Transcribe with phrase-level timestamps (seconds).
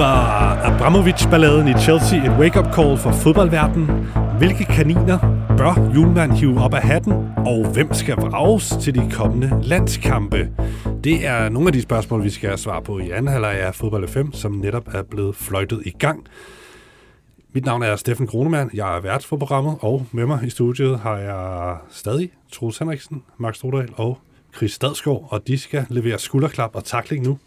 [0.00, 3.86] var Abramovic-balladen i Chelsea et wake-up call for fodboldverdenen?
[4.38, 5.18] Hvilke kaniner
[5.56, 7.12] bør Julemand hive op af hatten?
[7.36, 10.50] Og hvem skal vrages til de kommende landskampe?
[11.04, 14.08] Det er nogle af de spørgsmål, vi skal svare på i anden halvleg af Fodbold
[14.08, 16.26] 5, som netop er blevet fløjtet i gang.
[17.52, 18.70] Mit navn er Steffen Kronemann.
[18.74, 23.22] Jeg er vært for programmet, og med mig i studiet har jeg stadig Troels Henriksen,
[23.38, 24.18] Max Strodal og
[24.56, 27.38] Chris Stadsgaard, og de skal levere skulderklap og takling nu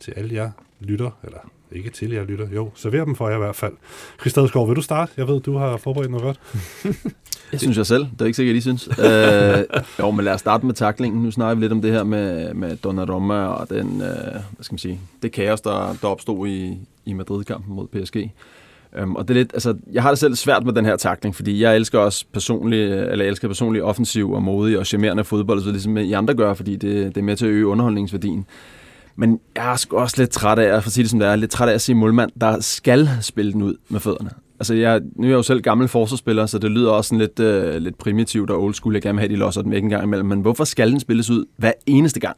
[0.00, 1.38] til alle jer lytter, eller
[1.72, 3.72] ikke til jer lytter, jo, server dem for jer i hvert fald.
[4.20, 5.12] Chris Stadsgaard, vil du starte?
[5.16, 6.40] Jeg ved, du har forberedt noget godt.
[7.50, 8.06] Det synes jeg selv.
[8.12, 8.88] Det er ikke sikkert, I synes.
[9.06, 9.64] øh,
[9.98, 11.22] jo, men lad os starte med taklingen.
[11.22, 14.72] Nu snakker vi lidt om det her med, med Donnarumma og den, øh, hvad skal
[14.72, 18.16] man sige, det kaos, der, der opstod i, i Madrid-kampen mod PSG.
[19.02, 21.36] Um, og det er lidt, altså, jeg har det selv svært med den her takling,
[21.36, 25.62] fordi jeg elsker også personlig, eller jeg elsker personlig offensiv og modig og charmerende fodbold,
[25.62, 28.46] så ligesom I andre gør, fordi det, det er med til at øge underholdningsværdien.
[29.16, 31.36] Men jeg er sgu også lidt træt af, for at sige det som det er,
[31.36, 34.30] lidt træt af at sige målmand, der skal spille den ud med fødderne.
[34.60, 37.40] Altså, jeg, nu er jeg jo selv gammel forsvarsspiller, så det lyder også sådan lidt,
[37.40, 38.94] øh, lidt primitivt og old school.
[38.94, 40.28] Jeg gerne vil have, at de losser den væk en gang imellem.
[40.28, 42.36] Men hvorfor skal den spilles ud hver eneste gang?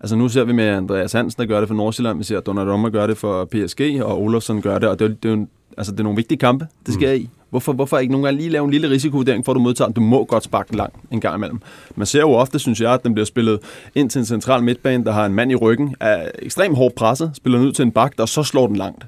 [0.00, 2.88] Altså nu ser vi med Andreas Hansen, der gør det for Nordsjælland, vi ser Donnarumma
[2.88, 5.46] gør det for PSG, og Olofsson gør det, og det, det, er, jo,
[5.78, 7.24] altså, det er nogle vigtige kampe, det skal mm.
[7.24, 7.30] i.
[7.54, 10.00] Hvorfor, hvorfor ikke nogle gange lige lave en lille risikovurdering, for at du modtager Du
[10.00, 11.60] må godt sparke den langt en gang imellem.
[11.96, 13.58] Man ser jo ofte, synes jeg, at den bliver spillet
[13.94, 17.30] ind til en central midtbane, der har en mand i ryggen, er ekstremt hårdt presset,
[17.34, 19.06] spiller den ud til en bak, der så slår den langt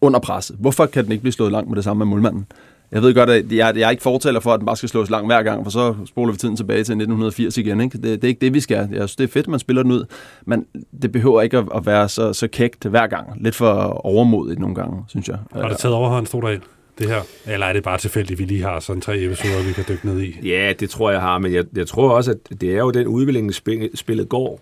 [0.00, 0.56] under presset.
[0.60, 2.46] Hvorfor kan den ikke blive slået langt med det samme med målmanden?
[2.92, 5.10] Jeg ved godt, at jeg, jeg er ikke fortaler for, at den bare skal slås
[5.10, 7.80] langt hver gang, for så spoler vi tiden tilbage til 1980 igen.
[7.80, 7.98] Ikke?
[7.98, 8.76] Det, det er ikke det, vi skal.
[8.76, 10.04] Jeg synes, det er fedt, at man spiller den ud,
[10.46, 10.66] men
[11.02, 13.42] det behøver ikke at, være så, så kægt hver gang.
[13.42, 13.72] Lidt for
[14.06, 15.38] overmodigt nogle gange, synes jeg.
[15.52, 16.58] Har det taget overhånd, stod der
[17.00, 17.22] det her?
[17.46, 20.06] Eller er det bare tilfældigt, at vi lige har sådan tre episoder, vi kan dykke
[20.06, 20.48] ned i?
[20.48, 23.06] Ja, det tror jeg har, men jeg, jeg tror også, at det er jo den
[23.06, 23.54] udvikling,
[23.94, 24.60] spillet går.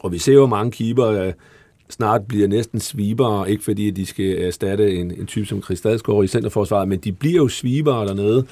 [0.00, 1.32] Og vi ser jo mange keeper, øh,
[1.90, 6.24] snart bliver næsten sweeper, ikke fordi de skal erstatte en, en type som Chris Stadsgaard
[6.24, 8.46] i centerforsvaret, men de bliver jo sweeper dernede,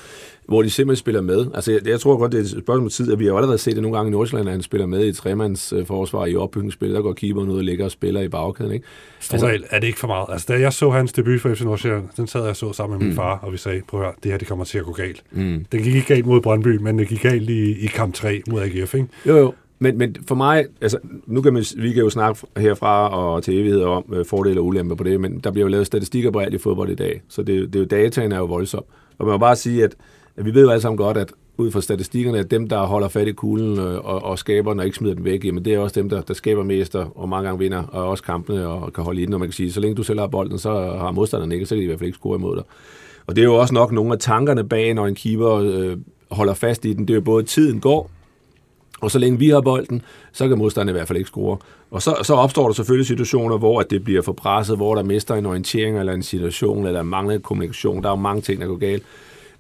[0.48, 1.46] hvor de simpelthen spiller med.
[1.54, 3.58] Altså, jeg, jeg tror godt, det er et spørgsmål om tid, at vi har allerede
[3.58, 6.26] set det nogle gange i Nordsjælland, at han spiller med i et tremands øh, forsvar
[6.26, 8.86] i opbygningsspil, der går keeperen ud og ligger og spiller i bagkæden, ikke?
[9.32, 10.26] Altså, er det ikke for meget?
[10.32, 13.06] Altså, da jeg så hans debut for FC Nordsjælland, den sad jeg så sammen med
[13.06, 13.16] min mm.
[13.16, 15.22] far, og vi sagde, prøv at høre, det her det kommer til at gå galt.
[15.30, 15.64] Mm.
[15.72, 18.62] Den gik ikke galt mod Brøndby, men det gik galt i, i kamp 3 mod
[18.62, 19.08] AGF, ikke?
[19.26, 19.54] Jo, jo.
[19.78, 23.54] Men, men for mig, altså, nu kan man, vi kan jo snakke herfra og til
[23.54, 26.38] evighed om øh, fordele og ulemper på det, men der bliver jo lavet statistikker på
[26.38, 28.84] alt i fodbold i dag, så det, det er jo, dataen er jo voldsom.
[29.18, 29.94] Og man må bare sige, at,
[30.36, 33.08] at vi ved jo alle sammen godt, at ud fra statistikkerne, at dem, der holder
[33.08, 35.74] fat i kuglen øh, og, og skaber den og ikke smider den væk, jamen det
[35.74, 38.92] er også dem, der, der skaber mest og mange gange vinder, og også kampene og
[38.92, 40.70] kan holde i den, og man kan sige, så længe du selv har bolden, så
[40.70, 42.64] har modstanderen ikke, så kan de i hvert fald ikke score imod dig.
[43.26, 45.96] Og det er jo også nok nogle af tankerne bag, når en keeper øh,
[46.30, 47.08] holder fast i den.
[47.08, 48.10] Det er jo både, tiden går,
[49.00, 51.56] og så længe vi har bolden, så kan modstanderne i hvert fald ikke score.
[51.90, 55.02] Og så, så opstår der selvfølgelig situationer, hvor at det bliver for presset, hvor der
[55.02, 58.02] mister en orientering eller en situation, eller mangler kommunikation.
[58.02, 59.02] Der er jo mange ting, der går galt.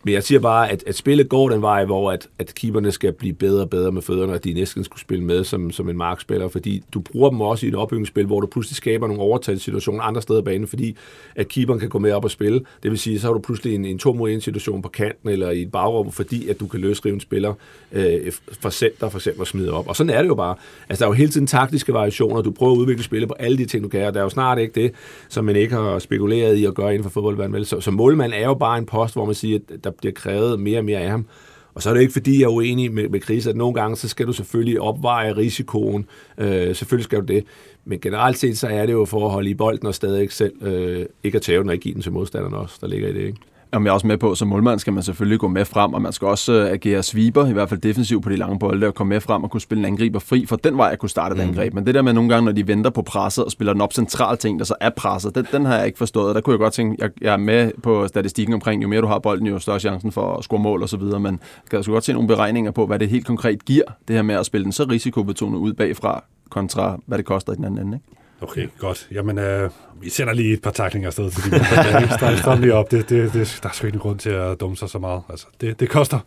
[0.04, 3.12] Men jeg siger bare, at, at spillet går den vej, hvor at, at keeperne skal
[3.12, 5.96] blive bedre og bedre med fødderne, og de næsten skulle spille med som, som en
[5.96, 10.02] markspiller, fordi du bruger dem også i et opbygningsspil, hvor du pludselig skaber nogle overtalssituationer
[10.02, 10.96] andre steder i banen, fordi
[11.36, 12.60] at keeperen kan gå med op og spille.
[12.82, 15.28] Det vil sige, så har du pludselig en, en 2 mod 1 situation på kanten
[15.28, 17.54] eller i et bagrum, fordi at du kan løsrive en spiller
[17.92, 19.88] øh, fra center for eksempel og smide op.
[19.88, 20.54] Og sådan er det jo bare.
[20.88, 22.42] Altså, der er jo hele tiden taktiske variationer.
[22.42, 24.30] Du prøver at udvikle spillet på alle de ting, du kan, og der er jo
[24.30, 24.92] snart ikke det,
[25.28, 27.64] som man ikke har spekuleret i at gøre inden for fodboldverdenen.
[27.64, 30.60] Så, så målmand er jo bare en post, hvor man siger, at der bliver krævet
[30.60, 31.26] mere og mere af ham.
[31.74, 33.96] Og så er det ikke, fordi jeg er uenig med, med Chris, at nogle gange,
[33.96, 36.06] så skal du selvfølgelig opveje risikoen.
[36.38, 37.44] Øh, selvfølgelig skal du det.
[37.84, 40.34] Men generelt set, så er det jo for at holde i bolden og stadig ikke
[40.34, 43.08] selv øh, ikke at tage den og ikke give den til modstanderen også, der ligger
[43.08, 43.20] i det.
[43.20, 43.38] Ikke?
[43.72, 46.02] Jamen, jeg er også med på, som målmand skal man selvfølgelig gå med frem, og
[46.02, 48.94] man skal også uh, agere sweeper, i hvert fald defensivt på de lange bolde, og
[48.94, 51.32] komme med frem og kunne spille en angriber fri, for den vej at kunne starte
[51.32, 51.48] et mm.
[51.48, 51.74] angreb.
[51.74, 53.92] Men det der med nogle gange, når de venter på presset og spiller den op
[53.92, 56.34] centralt ting, der så er presset, den, den har jeg ikke forstået.
[56.34, 59.06] Der kunne jeg godt tænke, jeg, jeg er med på statistikken omkring, jo mere du
[59.06, 61.40] har bolden, jo større chancen for at score mål og så videre, men
[61.72, 64.46] jeg godt se nogle beregninger på, hvad det helt konkret giver, det her med at
[64.46, 67.96] spille den så risikobetonet ud bagfra, kontra hvad det koster i den anden ende.
[67.96, 68.18] Ikke?
[68.40, 69.08] Okay, godt.
[69.12, 69.70] Jamen, øh,
[70.02, 72.36] vi sender lige et par taklinger afsted fordi de der.
[72.36, 72.90] Stram lige op.
[72.90, 75.22] Det, det, det, der er sgu ikke grund til at dumme sig så meget.
[75.30, 76.18] Altså, det, det koster.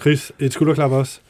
[0.00, 1.20] Chris, et skulderklap også?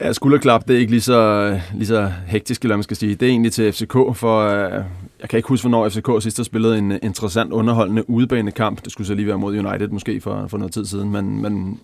[0.00, 3.14] Ja, skulderklap, det er ikke lige så, lige så hektisk, eller man skal sige.
[3.14, 4.84] Det er egentlig til FCK, for øh,
[5.20, 8.84] jeg kan ikke huske, hvornår FCK sidst har spillet en interessant, underholdende udebanekamp.
[8.84, 11.80] Det skulle så lige være mod United måske for, for noget tid siden, men, men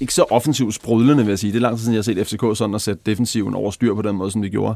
[0.00, 1.52] ikke så offensivt sprudlende, vil jeg sige.
[1.52, 3.94] Det er lang tid siden, jeg har set FCK sådan at sætte defensiven over styr
[3.94, 4.74] på den måde, som de gjorde.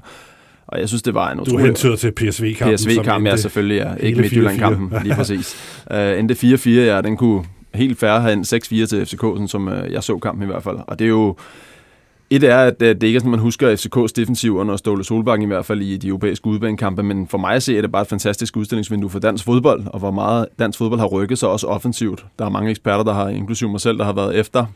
[0.66, 1.58] Og jeg synes, det var en utrolig...
[1.58, 2.76] Du hentyder til PSV-kampen.
[2.76, 4.06] PSV-kampen, ja, selvfølgelig, ja.
[4.06, 5.56] Ikke Midtjylland-kampen, lige præcis.
[5.90, 7.44] Uh, endte 4-4, ja, den kunne
[7.74, 8.46] helt færre have en 6-4
[8.86, 10.76] til FCK, sådan som uh, jeg så kampen i hvert fald.
[10.86, 11.36] Og det er jo
[12.30, 15.46] Et er, at det ikke er sådan, man husker FCK's defensiv under Ståle Solbakken i
[15.46, 18.08] hvert fald i de europæiske udbanekampe, men for mig at se er det bare et
[18.08, 22.26] fantastisk udstillingsvindue for dansk fodbold, og hvor meget dansk fodbold har rykket sig også offensivt.
[22.38, 24.66] Der er mange eksperter, der har, inklusive mig selv, der har været efter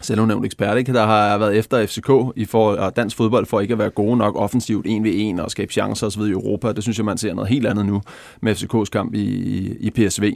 [0.00, 0.92] selvudnævnt ekspert, ikke?
[0.92, 4.16] der har været efter FCK i for, og dansk fodbold for ikke at være gode
[4.16, 6.20] nok offensivt, en ved en og skabe chancer osv.
[6.20, 6.72] i Europa.
[6.72, 8.02] Det synes jeg, man ser noget helt andet nu
[8.40, 10.32] med FCK's kamp i, i PSV.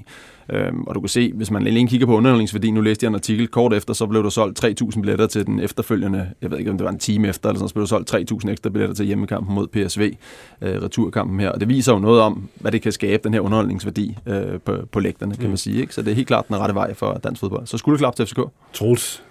[0.51, 3.15] Øhm, og du kan se, hvis man alene kigger på underholdningsværdi, nu læste jeg en
[3.15, 6.71] artikel kort efter, så blev der solgt 3.000 billetter til den efterfølgende, jeg ved ikke
[6.71, 8.15] om det var en time efter, eller sådan, så blev der solgt
[8.45, 10.15] 3.000 ekstra billetter til hjemmekampen mod PSV,
[10.63, 11.51] øh, returkampen her.
[11.51, 14.77] Og det viser jo noget om, hvad det kan skabe, den her underholdningsværdi øh, på,
[14.93, 15.81] på lægterne, kan man sige.
[15.81, 15.95] Ikke?
[15.95, 17.67] Så det er helt klart den rette vej for dansk fodbold.
[17.67, 18.41] Så skulle det klart til FCK.
[18.73, 19.23] Troels,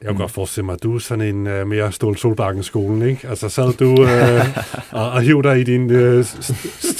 [0.00, 0.18] jeg kan mm.
[0.18, 3.28] godt forestille mig, at du er sådan en uh, mere Stål Solbakken-skolen, ikke?
[3.28, 4.08] Altså sad du uh,
[5.00, 6.24] og, og hiv dig i din uh,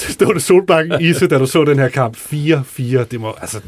[0.09, 2.17] Ståle Solbakken-ise, da du så den her kamp.
[2.17, 3.61] 4-4, det må, altså,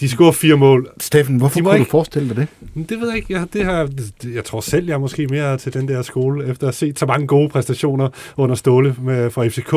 [0.00, 0.88] de scorer fire mål.
[1.00, 1.84] Steffen, hvorfor kunne ikke...
[1.84, 2.88] du forestille dig det?
[2.88, 3.32] Det ved jeg ikke.
[3.32, 3.88] Jeg, det her,
[4.34, 6.98] jeg tror selv, jeg er måske mere til den der skole, efter at have set
[6.98, 9.72] så mange gode præstationer under Ståle med, for FCK.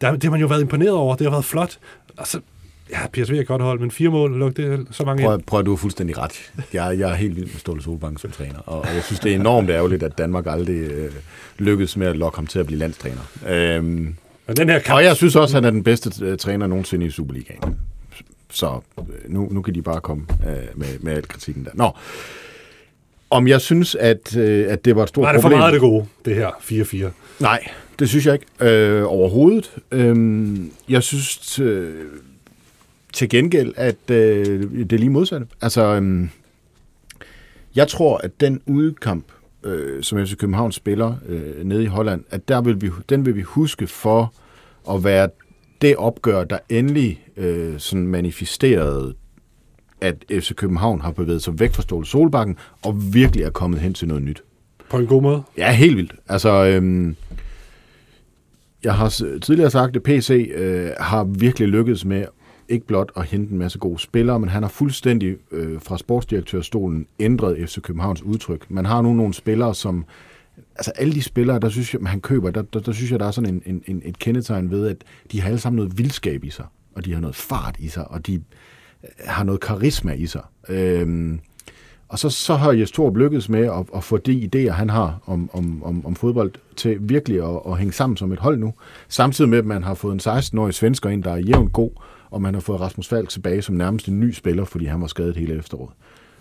[0.00, 1.14] Der, det har man jo været imponeret over.
[1.16, 1.78] Det har været flot.
[2.18, 2.40] Altså,
[2.92, 5.70] Ja, PSV er godt hold, men fire mål, luk det så mange prøv, prøv, du
[5.70, 6.52] har fuldstændig ret.
[6.72, 9.32] Jeg, jeg er helt vild med Ståle Solbank som træner, og, og jeg synes, det
[9.32, 11.12] er enormt ærgerligt, at Danmark aldrig øh,
[11.58, 13.20] lykkedes med at lokke ham til at blive landstræner.
[13.48, 14.14] Øhm,
[14.46, 14.96] men den her kamp...
[14.96, 17.78] Og jeg synes også, at han er den bedste øh, træner nogensinde i Superligaen.
[18.50, 21.70] Så øh, nu, nu kan de bare komme øh, med, med al kritikken der.
[21.74, 21.90] Nå,
[23.30, 25.24] om jeg synes, at, øh, at det var et stort problem...
[25.24, 27.42] Nej, det er for meget det gode, det her 4-4.
[27.42, 27.68] Nej,
[27.98, 29.70] det synes jeg ikke øh, overhovedet.
[29.92, 30.56] Øh,
[30.88, 31.58] jeg synes...
[31.58, 31.94] Øh,
[33.12, 35.46] til gengæld, at øh, det er lige modsatte.
[35.60, 36.28] Altså, øh,
[37.76, 39.24] jeg tror, at den udkamp,
[39.64, 43.36] øh, som FC København spiller øh, nede i Holland, at der vil vi, den vil
[43.36, 44.34] vi huske for
[44.90, 45.28] at være
[45.82, 49.14] det opgør, der endelig øh, sådan manifesterede,
[50.00, 53.94] at FC København har bevæget sig væk fra Ståle Solbakken og virkelig er kommet hen
[53.94, 54.42] til noget nyt.
[54.90, 55.42] På en god måde?
[55.58, 56.14] Ja, helt vildt.
[56.28, 57.14] Altså, øh,
[58.84, 59.08] jeg har
[59.42, 62.24] tidligere sagt, at PC øh, har virkelig lykkedes med
[62.72, 67.06] ikke blot at hente en masse gode spillere, men han har fuldstændig øh, fra sportsdirektørstolen
[67.20, 68.70] ændret FC Københavns udtryk.
[68.70, 70.04] Man har nu nogle spillere, som...
[70.76, 73.26] Altså alle de spillere, der synes jeg, han køber, der, der, der synes jeg, der
[73.26, 74.96] er sådan en, en, en, et kendetegn ved, at
[75.32, 78.10] de har alle sammen noget vildskab i sig, og de har noget fart i sig,
[78.10, 78.40] og de øh,
[79.24, 80.42] har noget karisma i sig.
[80.68, 81.40] Øhm,
[82.12, 85.18] og så, så har Jes Torp lykkedes med at, at få de idéer, han har
[85.26, 88.74] om, om, om, om fodbold, til virkelig at, at hænge sammen som et hold nu.
[89.08, 91.90] Samtidig med, at man har fået en 16-årig svensker ind, der er jævnt god,
[92.32, 95.06] og man har fået Rasmus Falk tilbage som nærmest en ny spiller, fordi han var
[95.06, 95.90] skadet hele efteråret.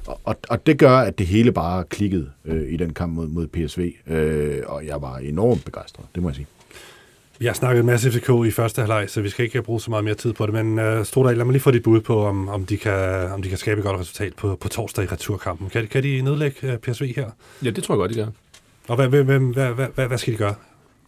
[0.07, 3.27] Og, og, og det gør, at det hele bare klikkede øh, i den kamp mod,
[3.27, 6.47] mod PSV, øh, og jeg var enormt begejstret, det må jeg sige.
[7.39, 9.89] Vi har snakket en masse FCK i første halvleg, så vi skal ikke bruge så
[9.89, 12.25] meget mere tid på det, men uh, Stordal, lad mig lige få dit bud på,
[12.25, 15.07] om, om, de kan, om de kan skabe et godt resultat på, på torsdag i
[15.07, 15.69] returkampen.
[15.69, 17.29] Kan, kan de nedlægge uh, PSV her?
[17.63, 18.27] Ja, det tror jeg godt, de gør.
[18.87, 19.39] Og hvad, hvad, hvad,
[19.73, 20.55] hvad, hvad, hvad skal de gøre?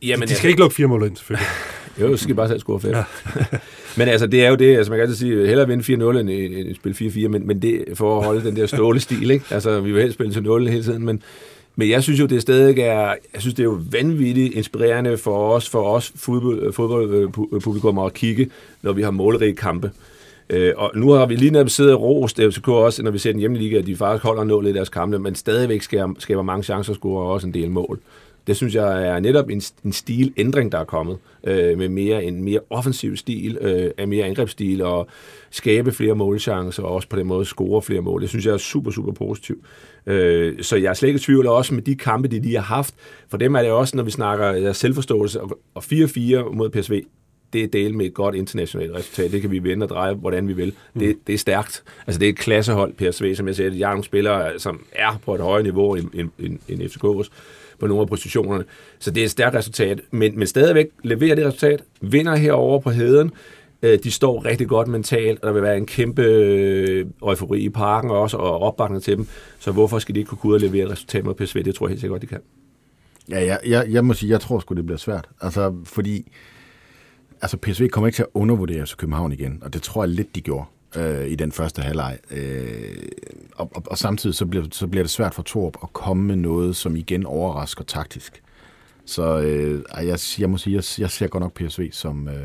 [0.01, 0.49] Jamen, de skal jeg...
[0.49, 1.47] ikke lukke fire mål ind, selvfølgelig.
[2.01, 2.91] jo, så skal de bare selv score fem.
[2.91, 3.03] Ja.
[3.97, 6.29] men altså, det er jo det, altså man kan altid sige, hellere vinde 4-0 end,
[6.29, 9.45] end spille 4-4, men, men det for at holde den der ståle stil, ikke?
[9.49, 11.23] Altså, vi vil helst spille til 0 hele tiden, men,
[11.75, 15.53] men jeg synes jo, det stadig er, jeg synes, det er jo vanvittigt inspirerende for
[15.53, 18.49] os, for os fodbold, fodboldpublikum at kigge,
[18.81, 19.91] når vi har målrige kampe.
[20.49, 23.31] Øh, og nu har vi lige netop siddet og rost FCK også, når vi ser
[23.31, 26.41] den hjemlige liga, at de faktisk holder nålet i deres kampe, men stadigvæk skaber, skaber
[26.41, 27.99] mange chancer og scorer også en del mål.
[28.47, 32.43] Det synes jeg er netop en, en stilændring, der er kommet, øh, med mere en
[32.43, 35.07] mere offensiv stil, øh, af mere angrebsstil, og
[35.51, 38.21] skabe flere målchancer, og også på den måde score flere mål.
[38.21, 39.65] Det synes jeg er super, super positivt.
[40.05, 42.75] Øh, så jeg er slet ikke i tvivl også med de kampe, de lige har
[42.75, 42.95] haft.
[43.29, 47.03] For dem er det også, når vi snakker selvforståelse, og 4-4 mod PSV,
[47.53, 49.31] det er del med et godt internationalt resultat.
[49.31, 50.73] Det kan vi vende og dreje, hvordan vi vil.
[50.93, 50.99] Mm.
[50.99, 51.83] Det, det er stærkt.
[52.07, 53.71] Altså, det er et klassehold, PSV, som jeg siger.
[53.71, 57.29] Jeg er nogle spillere, som er på et højere niveau end, end, end FCK's
[57.83, 58.63] på nogle af positionerne.
[58.99, 60.01] Så det er et stærkt resultat.
[60.11, 61.83] Men, men stadigvæk leverer det resultat.
[62.01, 63.31] Vinder herover på heden.
[63.81, 67.69] Øh, de står rigtig godt mentalt, og der vil være en kæmpe øh, eufori i
[67.69, 69.27] parken også, og opbakning til dem.
[69.59, 71.63] Så hvorfor skal de ikke kunne ud og levere et resultat mod PSV?
[71.63, 72.39] Det tror jeg helt sikkert, de kan.
[73.29, 75.29] Ja, jeg, jeg, jeg må sige, jeg tror sgu, det bliver svært.
[75.41, 76.31] Altså, fordi
[77.41, 80.35] altså PSV kommer ikke til at undervurdere så København igen, og det tror jeg lidt,
[80.35, 82.17] de gjorde øh, i den første halvleg.
[82.31, 82.95] Øh,
[83.55, 86.35] og, og, og samtidig så bliver, så bliver det svært for Torp at komme med
[86.35, 88.41] noget, som igen overrasker taktisk.
[89.05, 92.35] Så øh, jeg, jeg må sige, jeg, jeg ser godt nok PSV som, øh,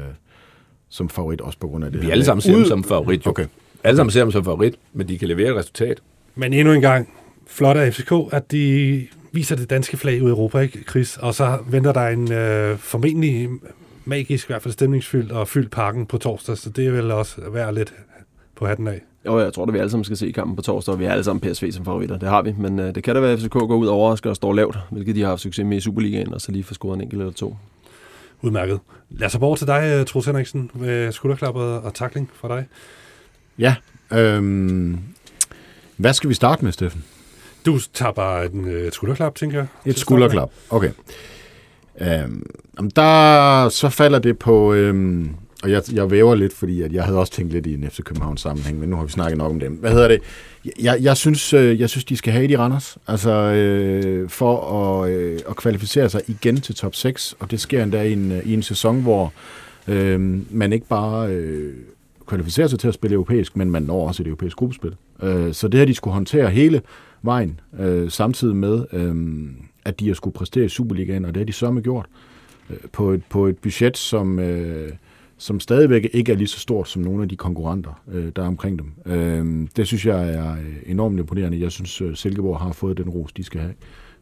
[0.88, 2.02] som favorit, også på grund af det.
[2.02, 3.30] Vi alle sammen ser dem som favorit, jo.
[3.30, 3.46] Okay.
[3.84, 6.00] Alle sammen ser dem som favorit, men de kan levere et resultat.
[6.34, 7.08] Men endnu en gang,
[7.46, 11.16] flot af FCK, at de viser det danske flag ud i Europa, ikke, Chris?
[11.16, 13.48] Og så venter der en øh, formentlig
[14.04, 17.74] magisk, i hvert fald stemningsfyldt og fyldt parken på torsdag, så det vil også være
[17.74, 17.94] lidt
[18.58, 19.00] på hatten af.
[19.26, 21.12] Jo, jeg tror, at vi alle sammen skal se kampen på torsdag, og vi er
[21.12, 22.18] alle sammen PSV som favoritter.
[22.18, 24.30] Det har vi, men øh, det kan da være, at FCK går ud og overrasker
[24.30, 26.74] og står lavt, hvilket de har haft succes med i Superligaen, og så lige får
[26.74, 27.56] scoret en enkelt eller to.
[28.42, 28.80] Udmærket.
[29.10, 32.66] Lad os over til dig, øh, Troels Henriksen, med skulderklap og, og takling fra dig.
[33.58, 33.74] Ja.
[34.12, 34.98] Øhm,
[35.96, 37.04] hvad skal vi starte med, Steffen?
[37.66, 39.66] Du tager bare en, øh, et skulderklap, tænker jeg.
[39.84, 40.50] Et skulderklap.
[40.70, 40.90] Okay.
[42.00, 42.46] Øhm,
[42.96, 44.72] der så falder det på...
[44.72, 47.90] Øhm, og jeg, jeg væver lidt, fordi at jeg havde også tænkt lidt i en
[47.90, 49.72] FC København sammenhæng, men nu har vi snakket nok om dem.
[49.72, 50.20] Hvad hedder det?
[50.82, 54.72] Jeg, jeg, synes, øh, jeg synes, de skal have det i Randers, altså øh, for
[55.02, 58.32] at, øh, at kvalificere sig igen til top 6, og det sker endda i en,
[58.32, 59.32] øh, i en sæson, hvor
[59.88, 61.74] øh, man ikke bare øh,
[62.26, 64.94] kvalificerer sig til at spille europæisk, men man når også et europæisk gruppespil.
[65.22, 66.82] Øh, så det her, de skulle håndtere hele
[67.22, 69.14] vejen, øh, samtidig med, øh,
[69.84, 72.06] at de har skulle præstere i Superligaen, og det har de sørme gjort
[72.70, 74.38] øh, på, et, på et budget, som...
[74.38, 74.92] Øh,
[75.38, 78.46] som stadigvæk ikke er lige så stort som nogle af de konkurrenter, øh, der er
[78.46, 78.92] omkring dem.
[79.06, 81.60] Øh, det synes jeg er øh, enormt imponerende.
[81.60, 83.74] Jeg synes, øh, Silkeborg har fået den ros, de skal have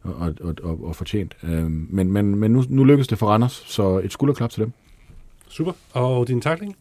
[0.03, 1.37] og, og, og, og fortjent.
[1.43, 4.71] Øh, men men, men nu, nu lykkes det for Randers, så et skulderklap til dem.
[5.49, 5.71] Super.
[5.91, 6.75] Og din takling?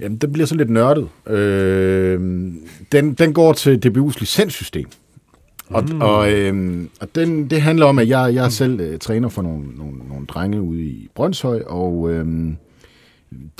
[0.00, 1.08] Jamen, den bliver så lidt nørdet.
[1.26, 2.20] Øh,
[2.92, 4.86] den, den går til DBU's licenssystem.
[5.70, 6.00] Og, mm.
[6.00, 9.42] og, øhm, og den, det handler om, at jeg, jeg er selv øh, træner for
[9.42, 12.56] nogle, nogle, nogle drenge ude i Brøndshøj, og øhm,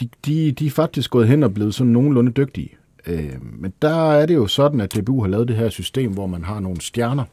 [0.01, 2.71] de, de, de er faktisk gået hen og blevet sådan nogenlunde dygtige.
[3.07, 6.27] Øh, men der er det jo sådan, at DBU har lavet det her system, hvor
[6.27, 7.25] man har nogle stjerner,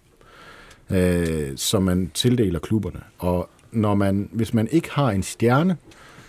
[0.89, 2.99] øh, som man tildeler klubberne.
[3.19, 5.77] Og når man, hvis man ikke har en stjerne,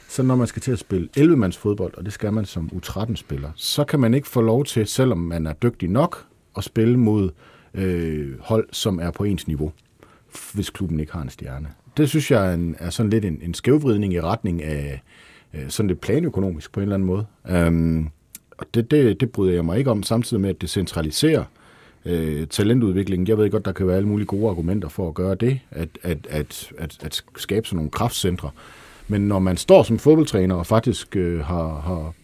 [0.08, 3.50] så når man skal til at spille 11-mands fodbold, og det skal man som U13-spiller,
[3.56, 7.30] så kan man ikke få lov til, selvom man er dygtig nok, at spille mod
[7.74, 9.72] øh, hold, som er på ens niveau,
[10.54, 11.68] hvis klubben ikke har en stjerne.
[11.96, 15.02] Det synes jeg er, en, er sådan lidt en, en skævvridning i retning af,
[15.56, 17.26] Øh, sådan lidt planøkonomisk på en eller anden måde.
[17.48, 18.08] Øhm,
[18.58, 21.44] og det, det, det bryder jeg mig ikke om, samtidig med, at det centraliserer
[22.04, 23.28] øh, talentudviklingen.
[23.28, 25.88] Jeg ved godt, der kan være alle mulige gode argumenter for at gøre det, at,
[26.02, 28.50] at, at, at, at skabe sådan nogle kraftcentre.
[29.08, 32.14] Men når man står som fodboldtræner og faktisk øh, har, har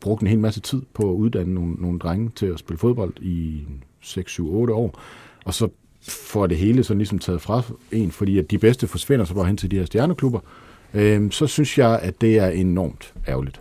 [0.00, 3.12] brugt en hel masse tid på at uddanne nogle, nogle drenge til at spille fodbold
[3.20, 3.62] i
[4.00, 5.00] 6, 7, 8 år,
[5.44, 5.68] og så
[6.08, 9.44] får det hele sådan ligesom taget fra en, fordi at de bedste forsvinder så bare
[9.44, 13.60] hen til de her stjerneklubber, øh, Øhm, så synes jeg, at det er enormt ærgerligt.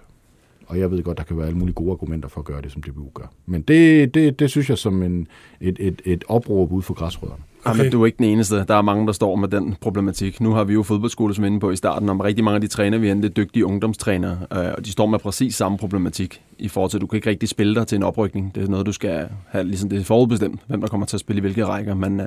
[0.67, 2.71] Og jeg ved godt, der kan være alle mulige gode argumenter for at gøre det,
[2.71, 3.33] som DBU gør.
[3.45, 5.27] Men det, det, det synes jeg som en,
[5.61, 7.43] et, et, et opråb ud for græsrødderne.
[7.65, 7.77] Okay.
[7.77, 8.65] Ja, men du er ikke den eneste.
[8.67, 10.41] Der er mange, der står med den problematik.
[10.41, 12.67] Nu har vi jo fodboldskole som inde på i starten, om rigtig mange af de
[12.67, 16.91] træner, vi er dygtige ungdomstrænere, øh, og de står med præcis samme problematik i forhold
[16.91, 18.55] til, at du kan ikke rigtig spille dig til en oprykning.
[18.55, 21.19] Det er noget, du skal have, ligesom det er forudbestemt, hvem der kommer til at
[21.19, 21.95] spille i hvilke rækker.
[21.95, 22.25] Men uh,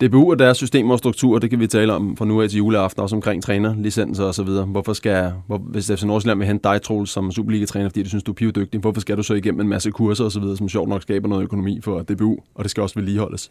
[0.00, 2.56] DBU og deres system og struktur, det kan vi tale om fra nu af til
[2.56, 4.64] juleaften, også omkring træner, licenser og så videre.
[4.64, 8.24] Hvorfor skal, hvor, hvis FC Nordsjælland vil hente dig, Troels, som Superliga-træner, fordi du synes,
[8.24, 10.68] du er pivdygtig, hvorfor skal du så igennem en masse kurser og så videre, som
[10.68, 13.50] sjovt nok skaber noget økonomi for DBU, og det skal også vedligeholdes.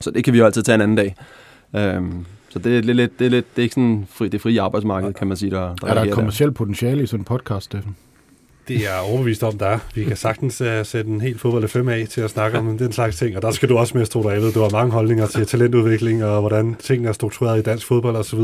[0.00, 1.14] Så det kan vi jo altid tage en anden dag.
[1.76, 4.60] Øhm, så det er, lidt, det, er lidt, det er ikke sådan fri, det frie
[4.60, 7.64] arbejdsmarked, kan man sige, der, der Er der et kommersielt potentiale i sådan en podcast,
[7.64, 7.96] Steffen?
[8.68, 9.78] Det er jeg overbevist om, der er.
[9.94, 12.92] Vi kan sagtens uh, sætte en helt fodbold 5 af til at snakke om den
[12.92, 14.30] slags ting, og der skal du også med, Stroder.
[14.30, 17.86] Jeg ved, du har mange holdninger til talentudvikling og hvordan tingene er struktureret i dansk
[17.86, 18.40] fodbold osv.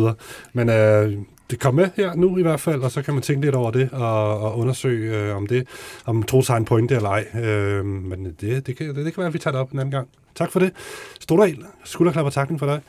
[0.53, 3.47] Men uh, det kom med her nu i hvert fald, og så kan man tænke
[3.47, 5.69] lidt over det og, og undersøge, øh, om det
[6.05, 7.27] om Troels har en pointe eller ej.
[7.45, 9.79] Øh, men det, det, kan, det, det kan være, at vi tager det op en
[9.79, 10.09] anden gang.
[10.35, 10.73] Tak for det.
[11.21, 12.81] Stordal, skulderklap og takken for dig.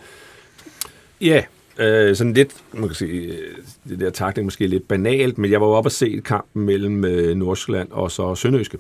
[1.22, 1.44] Ja,
[1.80, 3.58] øh, sådan lidt, man kan sige, øh,
[3.90, 7.06] det der takning måske lidt banalt, men jeg var jo oppe og se kampen mellem
[7.06, 8.78] øh, Nordsjælland og så Sønderøske.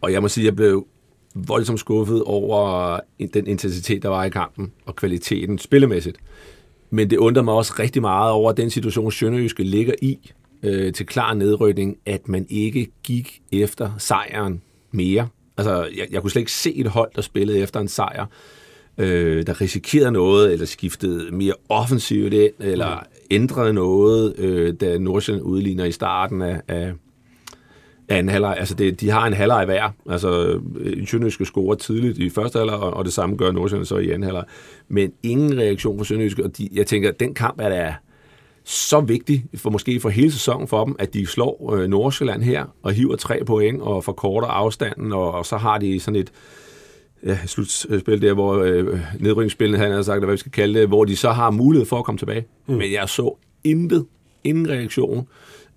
[0.00, 0.86] Og jeg må sige, at jeg blev
[1.34, 3.00] voldsomt skuffet over
[3.34, 6.16] den intensitet, der var i kampen, og kvaliteten spillemæssigt.
[6.90, 10.18] Men det undrer mig også rigtig meget over den situation, Sønderjyske ligger i
[10.62, 15.28] øh, til klar nedrykning, at man ikke gik efter sejren mere.
[15.56, 18.26] Altså, jeg, jeg kunne slet ikke se et hold, der spillede efter en sejr,
[18.98, 23.06] øh, der risikerede noget, eller skiftede mere offensivt ind, eller mm.
[23.30, 26.92] ændrede noget, øh, da Nordsjælland udligner i starten af, af,
[28.08, 28.56] af en halvleg.
[28.58, 29.90] Altså, det, de har en halvleg hver.
[30.10, 30.60] Altså,
[31.06, 34.22] Sønderjyske scorer tidligt i første halvleg, og, og det samme gør Nordsjælland så i anden
[34.22, 34.44] halvleg.
[34.88, 37.94] Men ingen reaktion fra Sønderjyske, og de, jeg tænker, at den kamp er da
[38.64, 42.64] så vigtig, for måske for hele sæsonen for dem, at de slår øh, Nordsjælland her,
[42.82, 46.32] og hiver tre point, og forkorter afstanden, og, og så har de sådan et
[47.26, 51.04] ja, slutspil der, hvor øh, nedrykningsspillene, han har sagt, hvad vi skal kalde det, hvor
[51.04, 52.46] de så har mulighed for at komme tilbage.
[52.66, 52.74] Mm.
[52.74, 54.06] Men jeg så intet,
[54.44, 55.28] ingen reaktion.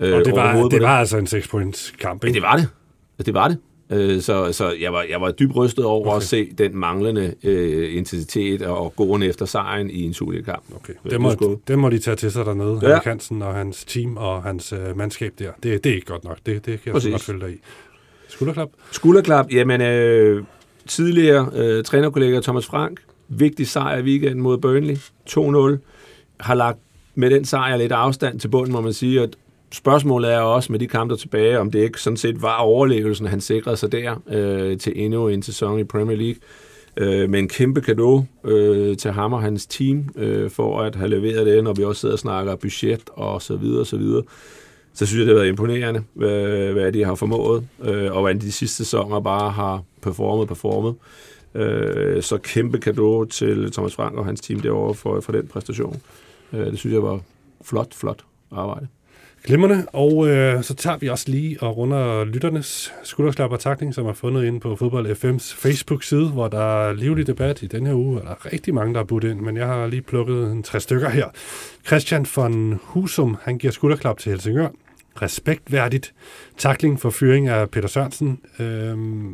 [0.02, 2.28] Øh, og det var, det var altså en 6 points kamp, ikke?
[2.28, 3.26] Ja, det var det.
[3.26, 3.58] Det var det.
[3.92, 6.18] Øh, så så jeg, var, jeg var dybt rystet over okay.
[6.18, 10.64] at se den manglende øh, intensitet og gående efter sejren i en Superliga-kamp.
[10.76, 10.94] Okay.
[11.10, 12.88] Det må, det må de tage til sig dernede, ja.
[12.88, 15.52] Henrik Hansen og hans team og hans øh, mandskab der.
[15.64, 16.38] Det, det er ikke godt nok.
[16.46, 17.12] Det, det kan jeg Præcis.
[17.12, 17.60] godt følge dig i.
[18.30, 18.70] Skulderklap?
[18.92, 20.44] Skulderklap, jamen øh,
[20.88, 24.96] tidligere øh, trænerkollega Thomas Frank, vigtig sejr i weekenden mod Burnley,
[25.30, 25.78] 2-0,
[26.40, 26.80] har lagt
[27.16, 29.30] med den sejr lidt afstand til bunden, må man sige, at
[29.72, 33.42] spørgsmålet er også med de kampe tilbage, om det ikke sådan set var overlevelsen, han
[33.42, 36.42] sikrede sig der øh, til endnu en sæson i Premier League.
[36.98, 41.10] Øh, med en kæmpe gave øh, til ham og hans team øh, for at have
[41.10, 44.24] leveret det, når vi også sidder og snakker budget og så videre og så videre.
[44.94, 48.42] Så synes jeg, det har været imponerende, hvad, hvad de har formået, øh, og hvordan
[48.42, 50.96] de sidste sæsoner bare har performet performet.
[51.56, 56.02] Øh, så kæmpe gave til Thomas Frank og hans team derovre for, for den præstation.
[56.54, 57.20] Øh, det synes jeg var
[57.62, 58.88] flot, flot arbejde.
[59.44, 64.06] Glimmerne, og øh, så tager vi også lige og runder lytternes skulderklap og takning, som
[64.06, 67.94] er fundet inde på Fodbold FM's Facebook-side, hvor der er livlig debat i den her
[67.94, 70.52] uge, og der er rigtig mange, der er budt ind, men jeg har lige plukket
[70.52, 71.26] en tre stykker her.
[71.88, 74.68] Christian von Husum, han giver skulderklap til Helsingør.
[75.22, 76.14] Respektværdigt.
[76.58, 78.40] Takling for fyring af Peter Sørensen.
[78.60, 79.34] Øhm,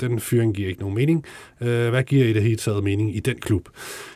[0.00, 1.24] den fyring giver ikke nogen mening.
[1.60, 3.68] Øh, hvad giver i det hele taget mening i den klub?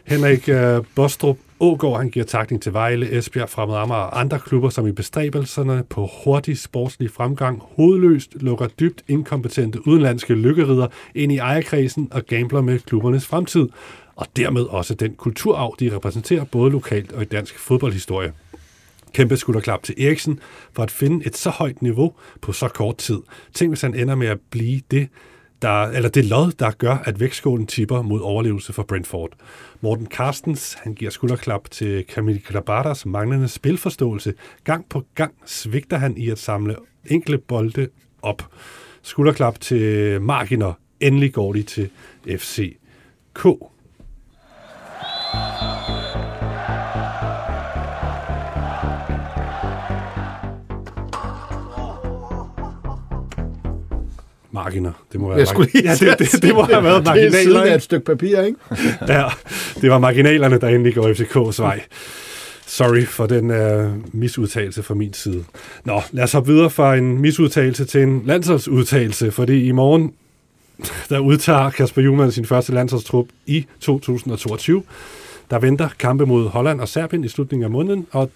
[0.05, 4.69] Henrik øh, Bostrup Ågaard, han giver takning til Vejle, Esbjerg, Fremad Amager og andre klubber,
[4.69, 11.39] som i bestræbelserne på hurtig sportslig fremgang hovedløst lukker dybt inkompetente udenlandske lykkerider ind i
[11.39, 13.69] ejerkredsen og gambler med klubbernes fremtid,
[14.17, 18.33] og dermed også den kulturarv, de repræsenterer både lokalt og i dansk fodboldhistorie.
[19.13, 20.41] Kæmpe skulderklap til Eriksen
[20.73, 23.19] for at finde et så højt niveau på så kort tid.
[23.55, 25.09] Tænk, hvis han ender med at blive det,
[25.63, 29.33] der, eller det lod, der gør, at vægtskålen tipper mod overlevelse for Brentford.
[29.81, 34.35] Morten Carstens, han giver skulderklap til Camille Grabatas manglende spilforståelse.
[34.65, 37.89] Gang på gang svigter han i at samle enkle bolde
[38.23, 38.43] op.
[39.03, 40.73] Skulderklap til Marginer.
[41.01, 41.91] Endelig går de til
[42.27, 43.47] FCK.
[54.65, 54.93] Marginer.
[55.13, 57.63] Det må være jeg skulle ja, det, det, det, må have været marginaler.
[57.63, 58.59] Det er et stykke papir, ikke?
[59.09, 59.25] ja,
[59.81, 61.81] det var marginalerne, der endelig går FCK's vej.
[62.67, 65.45] Sorry for den uh, misudtalelse fra min side.
[65.85, 70.13] Nå, lad os hoppe videre fra en misudtalelse til en landsholdsudtalelse, fordi i morgen
[71.11, 74.83] der udtager Kasper Juhlmann sin første landsholdstrup i 2022.
[75.51, 78.31] Der venter kampe mod Holland og Serbien i slutningen af måneden, og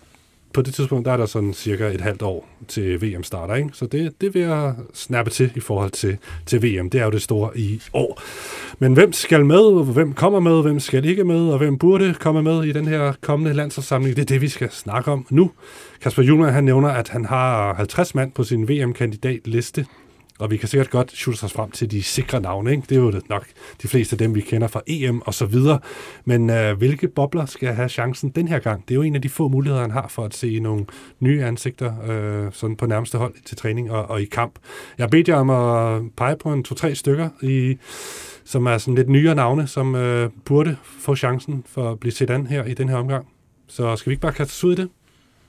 [0.52, 3.68] på det tidspunkt, der er der sådan cirka et halvt år til VM starter, ikke?
[3.72, 6.90] Så det, det vil jeg snappe til i forhold til, til VM.
[6.90, 8.22] Det er jo det store i år.
[8.78, 12.42] Men hvem skal med, hvem kommer med, hvem skal ikke med, og hvem burde komme
[12.42, 14.16] med i den her kommende landsholdssamling?
[14.16, 15.50] Det er det, vi skal snakke om nu.
[16.02, 19.86] Kasper Juhlmann, han nævner, at han har 50 mand på sin VM-kandidatliste
[20.42, 22.70] og vi kan sikkert godt shoot os frem til de sikre navne.
[22.70, 22.82] Ikke?
[22.88, 23.46] Det er jo nok
[23.82, 25.78] de fleste af dem, vi kender fra EM og så videre.
[26.24, 28.82] Men øh, hvilke bobler skal have chancen den her gang?
[28.88, 30.86] Det er jo en af de få muligheder, han har for at se nogle
[31.20, 34.58] nye ansigter øh, sådan på nærmeste hold til træning og, og i kamp.
[34.98, 37.76] Jeg har jer om at pege på en to-tre stykker, i,
[38.44, 42.30] som er sådan lidt nyere navne, som øh, burde få chancen for at blive set
[42.30, 43.26] an her i den her omgang.
[43.68, 44.88] Så skal vi ikke bare kaste os ud i det?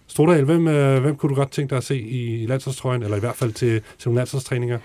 [0.08, 3.20] Stordal, hvem, øh, hvem kunne du godt tænke dig at se i landsholdstrøjen, eller i
[3.20, 4.80] hvert fald til, til nogle landsholdstræninger?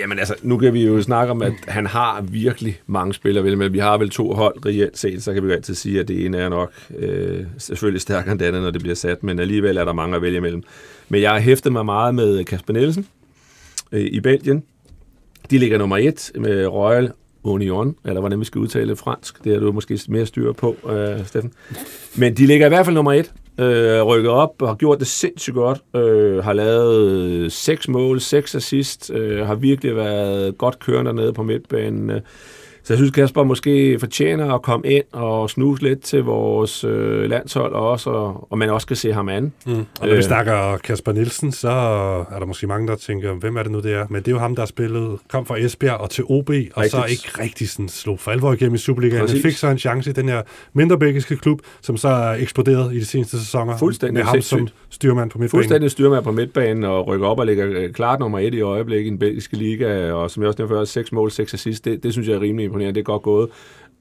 [0.00, 3.58] Jamen altså, nu kan vi jo snakke om, at han har virkelig mange spillere, vel,
[3.58, 6.08] men vi har vel to hold reelt set, så kan vi jo altid sige, at
[6.08, 9.38] det ene er nok øh, selvfølgelig stærkere end det andet, når det bliver sat, men
[9.38, 10.62] alligevel er der mange at vælge imellem.
[11.08, 13.06] Men jeg har hæftet mig meget med Kasper Nielsen
[13.92, 14.62] øh, i Belgien.
[15.50, 19.44] De ligger nummer et med Royal Union, eller hvordan vi skal udtale fransk.
[19.44, 21.52] Det er du måske mere styr på, øh, Steffen.
[22.16, 25.06] Men de ligger i hvert fald nummer et øh, rykket op og har gjort det
[25.06, 25.80] sindssygt godt.
[25.96, 31.42] Øh, har lavet seks mål, seks assist, øh, har virkelig været godt kørende nede på
[31.42, 32.10] midtbanen.
[32.10, 32.20] Øh,
[32.88, 37.30] så jeg synes, Kasper måske fortjener at komme ind og snuse lidt til vores øh,
[37.30, 39.52] landshold også, og, og man også kan se ham an.
[39.66, 39.72] Mm.
[39.72, 41.68] Og når øh, vi snakker Kasper Nielsen, så
[42.30, 44.06] er der måske mange, der tænker, hvem er det nu, det er?
[44.10, 46.72] Men det er jo ham, der har spillet, kom fra Esbjerg og til OB, Rigtigt.
[46.76, 49.28] og så ikke rigtig sådan slog for alvor igennem i Superligaen.
[49.28, 52.94] Han fik så en chance i den her mindre belgiske klub, som så er eksploderet
[52.94, 53.78] i de seneste sæsoner.
[53.78, 55.62] Fuldstændig med ham som styrmand på midtbanen.
[55.62, 59.06] Fuldstændig styrmand på midtbanen og rykker op og ligger øh, klart nummer et i øjeblikket
[59.06, 62.02] i den belgiske liga, og som jeg også nævnte før, seks mål, seks assist, det,
[62.02, 62.94] det synes jeg er rimelig imponerende.
[62.94, 63.48] Det er godt gået.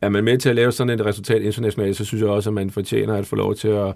[0.01, 2.53] Er man med til at lave sådan et resultat internationalt, så synes jeg også, at
[2.53, 3.93] man fortjener at få lov til at,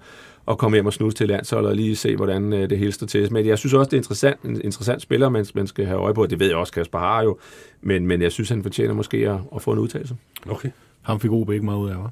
[0.48, 3.08] at komme hjem og snuse til landsholdet og lige se, hvordan øh, det hele står
[3.08, 3.34] til.
[3.34, 6.14] Men jeg synes også, det er interessant, en interessant spiller, man, man skal have øje
[6.14, 6.26] på.
[6.26, 7.38] Det ved jeg også, Kasper har jo.
[7.82, 10.16] Men, men jeg synes, han fortjener måske at, at få en udtalelse.
[10.50, 10.70] Okay.
[11.02, 12.10] Ham fik OB ikke meget ud af, hva'?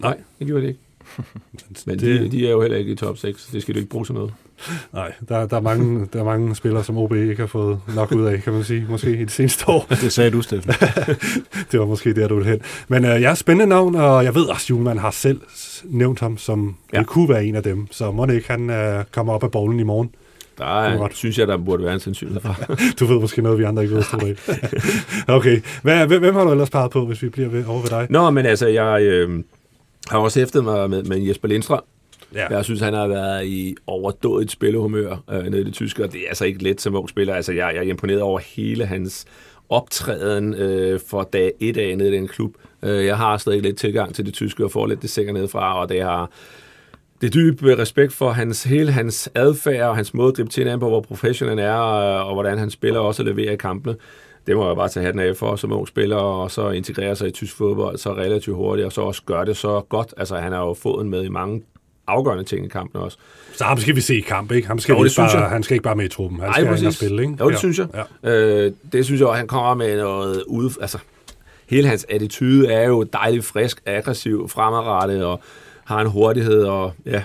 [0.00, 0.80] Nej, det gjorde det ikke.
[1.86, 3.46] Men det- de, de er jo heller ikke i top 6.
[3.52, 4.32] Det skal du ikke bruge til noget.
[4.92, 8.12] Nej, der, der, er mange, der er mange spillere, som OB ikke har fået nok
[8.12, 9.86] ud af, kan man sige, måske i de seneste år.
[10.02, 10.72] Det sagde du, Steffen.
[11.72, 12.60] Det var måske der, du ville hen.
[12.88, 15.40] Men øh, jeg er spændende navn, og jeg ved også, at Julemand har selv
[15.84, 16.98] nævnt ham, som ja.
[16.98, 17.86] Det kunne være en af dem.
[17.90, 20.10] Så må det ikke, han øh, kommer op af bolden i morgen.
[20.58, 21.16] Der Det er er, godt.
[21.16, 22.74] synes jeg, der burde være en sandsynlighed for.
[23.00, 24.36] Du ved måske noget, vi andre ikke ved, tror jeg.
[25.36, 25.60] okay.
[25.82, 28.06] Hvad, hvem, hvem har du ellers peget på, hvis vi bliver ved, over ved dig?
[28.10, 29.42] Nå, men altså, jeg øh,
[30.10, 31.82] har også hæftet mig med, med Jesper Lindstrøm.
[32.34, 32.46] Ja.
[32.56, 36.20] Jeg synes, han har været i overdådigt spillehumør øh, nede i det tyske, og det
[36.20, 37.34] er altså ikke let som ung spiller.
[37.34, 39.26] Altså, jeg, jeg er imponeret over hele hans
[39.68, 42.54] optræden øh, for dag et af nede i den klub.
[42.82, 45.80] Øh, jeg har stadig lidt tilgang til det tyske og får lidt det sikkert nedefra,
[45.80, 46.30] og det har
[47.20, 50.50] det er dyb øh, respekt for hans, hele hans adfærd og hans måde at gribe
[50.50, 53.52] til an på, hvor professionel han er, og, og hvordan han spiller og også leverer
[53.52, 53.96] i kampene.
[54.46, 57.28] Det må jeg bare tage hatten af for som ung spiller, og så integrere sig
[57.28, 60.14] i tysk fodbold så relativt hurtigt, og så også gøre det så godt.
[60.16, 61.62] Altså, han har jo fået med i mange
[62.06, 63.18] afgørende ting i kampen også.
[63.54, 64.68] Så ham skal vi se i kamp, ikke?
[64.68, 65.50] Ham skal Jo, det synes bare, jeg.
[65.50, 66.40] han skal ikke bare med i truppen.
[66.40, 67.36] Han Ej, skal ind og spille, ikke?
[67.40, 67.86] Jo, det synes jeg.
[68.24, 68.30] Ja.
[68.30, 70.70] Øh, det synes jeg også, han kommer med noget ude...
[70.80, 70.98] Altså,
[71.68, 75.40] hele hans attitude er jo dejligt frisk, aggressiv, fremadrettet, og
[75.84, 77.22] har en hurtighed, og ja...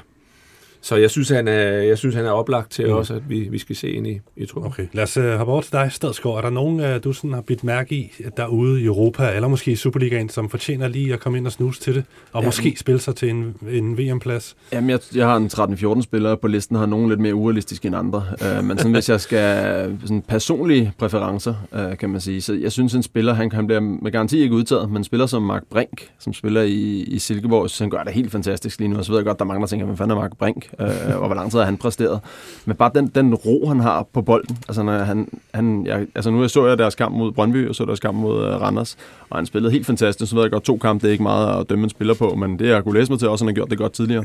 [0.82, 2.94] Så jeg synes, han er, jeg synes, han er oplagt til mm.
[2.94, 4.72] også, at vi, vi skal se ind i, i truppen.
[4.72, 6.38] Okay, lad os uh, hoppe over til dig, Stadsgaard.
[6.38, 9.72] Er der nogen, uh, du sådan har bidt mærke i derude i Europa, eller måske
[9.72, 12.48] i Superligaen, som fortjener lige at komme ind og snuse til det, og Ja.
[12.48, 14.56] måske spille sig til en, en VM-plads?
[14.74, 15.50] Jamen, jeg, jeg har en
[15.98, 18.24] 13-14 spillere på listen, har nogen lidt mere urealistiske end andre.
[18.58, 22.72] Uh, men sådan, hvis jeg skal sådan personlige præferencer, uh, kan man sige, så jeg
[22.72, 26.10] synes, en spiller, han, han bliver med garanti ikke udtaget, men spiller som Mark Brink,
[26.20, 28.98] som spiller i, i Silkeborg, så han gør det helt fantastisk lige nu.
[28.98, 30.70] Og så ved jeg godt, der er mange, der tænker, hvad fanden er Mark Brink,
[30.80, 32.20] øh, og hvor lang tid har han præsteret.
[32.66, 36.32] Men bare den, den ro, han har på bolden, altså, når han, han, jeg, altså
[36.32, 38.98] nu så jeg deres kamp mod Brøndby, og så deres kamp mod uh, Randers,
[39.30, 40.30] og han spillede helt fantastisk.
[40.30, 42.36] Så ved jeg godt, to kampe, det er ikke meget at dømme en spiller på,
[42.36, 44.24] men det jeg kunne læse mig til også, han har gjort det godt tidligere.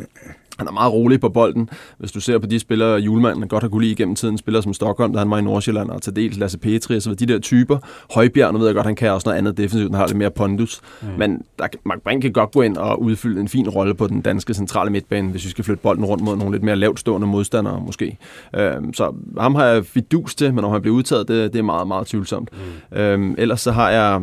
[0.58, 1.68] Han er meget rolig på bolden.
[1.98, 4.74] Hvis du ser på de spillere, Julemand godt har kunne lide igennem tiden, spillere som
[4.74, 7.38] Stockholm, da han var i Nordsjælland, og til dels Lasse Petri, og så de der
[7.38, 7.78] typer.
[8.14, 10.30] Højbjerg, nu ved jeg godt, han kan også noget andet defensivt, han har lidt mere
[10.30, 10.80] pondus.
[11.02, 11.08] Mm.
[11.18, 14.20] Men der, Mark Brink kan godt gå ind og udfylde en fin rolle på den
[14.20, 17.80] danske centrale midtbane, hvis vi skal flytte bolden rundt mod nogle lidt mere lavtstående modstandere
[17.86, 18.18] måske.
[18.56, 21.62] Øhm, så ham har jeg fidus til, men om han bliver udtaget, det, det er
[21.62, 22.50] meget, meget tvivlsomt.
[22.92, 22.98] Mm.
[22.98, 24.22] Øhm, ellers så har jeg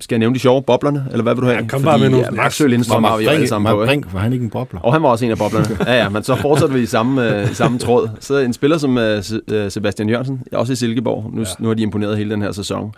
[0.00, 1.58] skal jeg nævne de sjove boblerne, eller hvad vil du have?
[1.62, 2.26] Ja, kom bare med nogle.
[2.26, 3.84] Ja, Maxø Lindstrøm har vi jo alle sammen på?
[3.86, 4.80] Brink, var han ikke en bobler?
[4.80, 5.66] Og han var også en af boblerne.
[5.86, 8.08] Ja, ja, men så fortsætter vi i samme, øh, samme tråd.
[8.20, 11.30] Så en spiller som øh, øh, Sebastian Jørgensen, også i Silkeborg.
[11.34, 11.46] Nu, Ja.
[11.58, 12.92] nu har de imponeret hele den her sæson.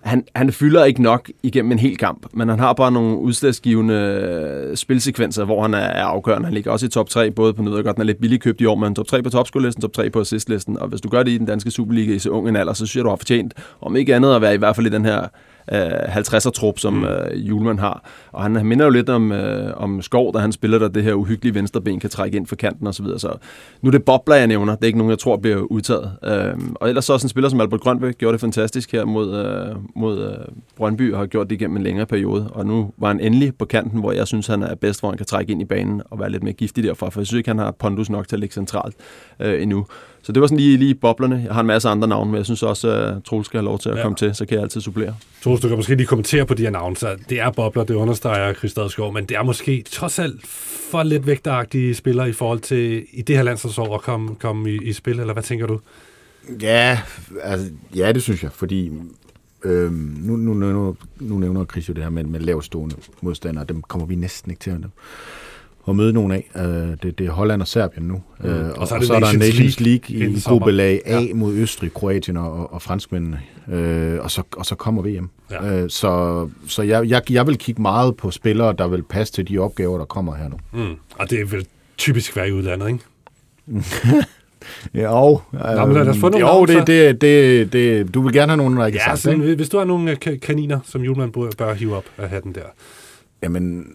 [0.00, 3.94] Han, han fylder ikke nok igennem en hel kamp, men han har bare nogle udslagsgivende
[3.94, 6.44] øh, spilsekvenser, hvor han er, afgørende.
[6.44, 8.60] Han ligger også i top 3, både på noget godt, han er lidt billigt købt
[8.60, 10.78] i år, men top 3 på topskolelisten, top 3 på assistlisten.
[10.78, 12.86] Og hvis du gør det i den danske Superliga i så ung en alder, så
[12.86, 15.04] synes jeg, du har fortjent, om ikke andet at være i hvert fald i den
[15.04, 15.20] her
[15.72, 18.04] øh, 50'er-trup, som øh, Julemand har.
[18.32, 21.14] Og han minder jo lidt om, øh, om Skov, da han spiller der det her
[21.14, 23.06] uhyggelige venstreben kan trække ind for kanten osv.
[23.06, 23.36] Så, så
[23.82, 24.74] nu er det bobler, jeg nævner.
[24.74, 26.12] Det er ikke nogen, jeg tror bliver udtaget.
[26.24, 29.34] Øh, og ellers så også en spiller som Albert Grønbæk gjorde det fantastisk her mod,
[29.36, 30.38] øh, mod øh,
[30.76, 32.50] Brøndby og har gjort det igennem en længere periode.
[32.52, 35.16] Og nu var han endelig på kanten, hvor jeg synes, han er bedst, hvor han
[35.16, 37.08] kan trække ind i banen og være lidt mere giftig derfra.
[37.08, 38.94] For jeg synes ikke, han har pondus nok til at ligge centralt
[39.40, 39.86] øh, endnu.
[40.26, 41.42] Så det var sådan lige, lige boblerne.
[41.46, 43.78] Jeg har en masse andre navne, men jeg synes også, at Troels skal have lov
[43.78, 44.02] til at Ja.
[44.02, 45.14] komme til, så kan jeg altid supplere.
[45.44, 46.96] Troels, du kan måske lige kommentere på de her navne.
[46.96, 50.46] Så det er bobler, det understreger Chris Stadsgaard, men det er måske trods alt
[50.90, 54.78] for lidt vægteragtige spillere i forhold til i det her landsholdsår at komme, komme i,
[54.82, 55.80] i spil, eller hvad tænker du?
[56.62, 57.00] Ja,
[57.42, 58.92] altså, ja, det synes jeg, fordi
[59.64, 63.82] øhm, nu, nu, nu, nu nævner Chris jo det her med, med lavstående modstandere, dem
[63.82, 64.76] kommer vi næsten ikke til at,
[65.88, 66.50] at møde nogen af.
[66.56, 66.62] Øh,
[67.02, 68.46] det, det er Holland og Serbien nu, mm.
[68.48, 71.00] øh, og, og, så er, og så er der Nations League, inden i, gruppe lag
[71.06, 71.34] A Ja.
[71.34, 73.40] mod Østrig, Kroatien og, og franskmændene,
[73.72, 75.30] øh, og, så, og så kommer VM.
[75.50, 75.82] Ja.
[75.82, 79.48] Øh, så så jeg, jeg, jeg vil kigge meget på spillere, der vil passe til
[79.48, 80.56] de opgaver, der kommer her nu.
[80.72, 80.94] Mm.
[81.18, 81.66] Og det vil
[81.98, 83.04] typisk være i udlandet, ikke?
[84.94, 88.50] Jo, Nå, men lad os få nogle jo det, det, det, det, du vil gerne
[88.52, 89.54] have nogen, der ikke Ja, er sagt, sådan, ikke?
[89.54, 92.60] hvis du har nogle øh, ka- kaniner, som Julemand bør hive op af hatten der.
[93.42, 93.86] Jamen,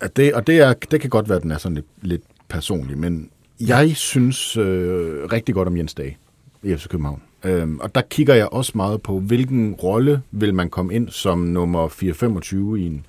[0.00, 2.22] at det, og det, er, det kan godt være, at den er sådan lidt, lidt
[2.48, 3.30] personlig, men
[3.60, 6.16] jeg synes øh, rigtig godt om Jens Dage
[6.62, 7.22] i FC København.
[7.44, 11.38] Øhm, og der kigger jeg også meget på, hvilken rolle vil man komme ind som
[11.38, 13.06] nummer 4-25 i en,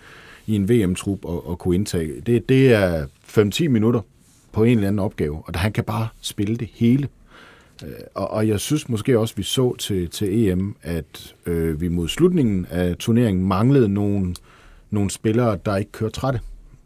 [0.47, 2.21] i en VM-trup og, og kunne indtage.
[2.25, 4.01] Det, det er 5-10 minutter
[4.51, 7.07] på en eller anden opgave, og han kan bare spille det hele.
[7.83, 11.87] Øh, Og, og jeg synes måske også, vi så til, til EM, at øh, vi
[11.87, 14.35] mod slutningen af turneringen manglede nogle,
[14.89, 16.39] nogle spillere, der ikke kører trætte.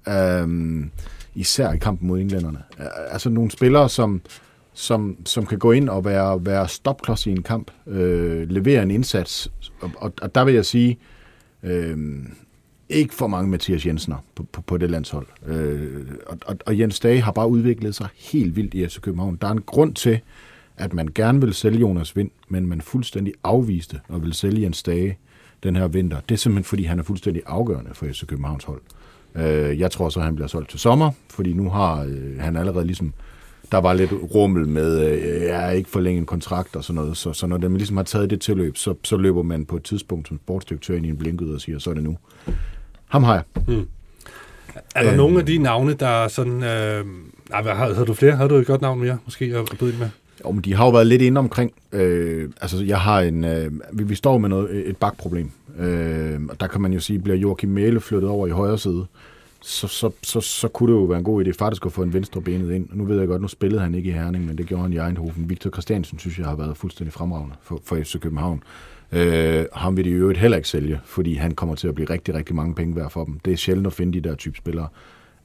[0.08, 0.92] Um,
[1.36, 2.64] især i kampen mod englænderne.
[3.12, 4.22] Altså nogle spillere, som,
[4.74, 8.92] som, som kan gå ind og være, være stopklods i en kamp, øh, levere en
[8.92, 9.52] indsats.
[9.82, 10.98] Og, og, og der vil jeg sige,
[11.64, 11.98] øh,
[12.90, 15.28] ikke for mange Mathias Jensener på, på, på det landshold.
[15.46, 19.38] Øh, og, og, og Jens Dage har bare udviklet sig helt vildt i FC København.
[19.42, 20.20] Der er en grund til,
[20.78, 24.84] at man gerne vil sælge Jonas Vind, men man fuldstændig afviste og vil sælge Jens
[24.84, 25.18] Dage
[25.64, 26.20] den her vinter.
[26.20, 28.82] Det er simpelthen, fordi han er fuldstændig afgørende for FC Københavns hold.
[28.82, 29.03] Øh,
[29.80, 32.86] jeg tror så, at han bliver solgt til sommer, fordi nu har øh, han allerede
[32.86, 33.14] ligesom
[33.72, 37.18] der var lidt rummel med, øh, jeg er ikke forlænget en kontrakt og sådan noget.
[37.18, 39.84] Så, så når man ligesom har taget det tilløb, så, så løber man på et
[39.84, 42.18] tidspunkt som sportsdirektør ind i en blinket og siger, så er det nu.
[43.08, 43.44] Ham har jeg.
[43.68, 43.88] Hmm.
[44.96, 46.64] Er der øh, nogle af de navne, der er sådan...
[46.64, 47.06] Øh,
[47.50, 48.36] nej, har, havde du flere?
[48.36, 50.10] Havde du et godt navn mere, måske, at byde med?
[50.46, 51.72] Jo, men de har jo været lidt inde omkring.
[51.92, 53.44] Øh, altså, jeg har en...
[53.44, 55.52] Øh, vi, vi står med noget, et bakproblem.
[55.80, 59.06] Øh, og der kan man jo sige, bliver Joachim Mæle flyttet over i højre side,
[59.62, 62.14] så, så, så, så kunne det jo være en god idé faktisk at få en
[62.14, 62.88] venstre benet ind.
[62.92, 64.98] Nu ved jeg godt, nu spillede han ikke i Herning, men det gjorde han i
[64.98, 65.50] Eindhoven.
[65.50, 68.64] Victor Christiansen synes jeg har været fuldstændig fremragende for, for FC København.
[69.12, 72.34] Øh, ham vil de jo heller ikke sælge, fordi han kommer til at blive rigtig,
[72.36, 73.40] rigtig mange penge værd for dem.
[73.46, 74.88] Det er sjældent at finde de der type spillere.